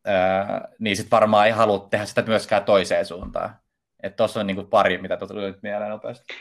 ää, 0.06 0.68
niin 0.80 0.98
sit 0.98 1.12
varmaan 1.12 1.46
ei 1.46 1.52
halua 1.52 1.88
tehdä 1.92 2.06
sitä 2.06 2.22
myöskään 2.22 2.64
toiseen 2.64 3.06
suuntaan. 3.06 3.56
Että 4.04 4.18
tuossa 4.18 4.40
on 4.40 4.48
niin 4.48 4.56
kuin 4.56 4.68
pari, 4.68 4.98
mitä 4.98 5.18
tuli 5.18 5.42
nyt 5.42 5.64
mieleen 5.64 5.90
nopeasti. 5.90 6.34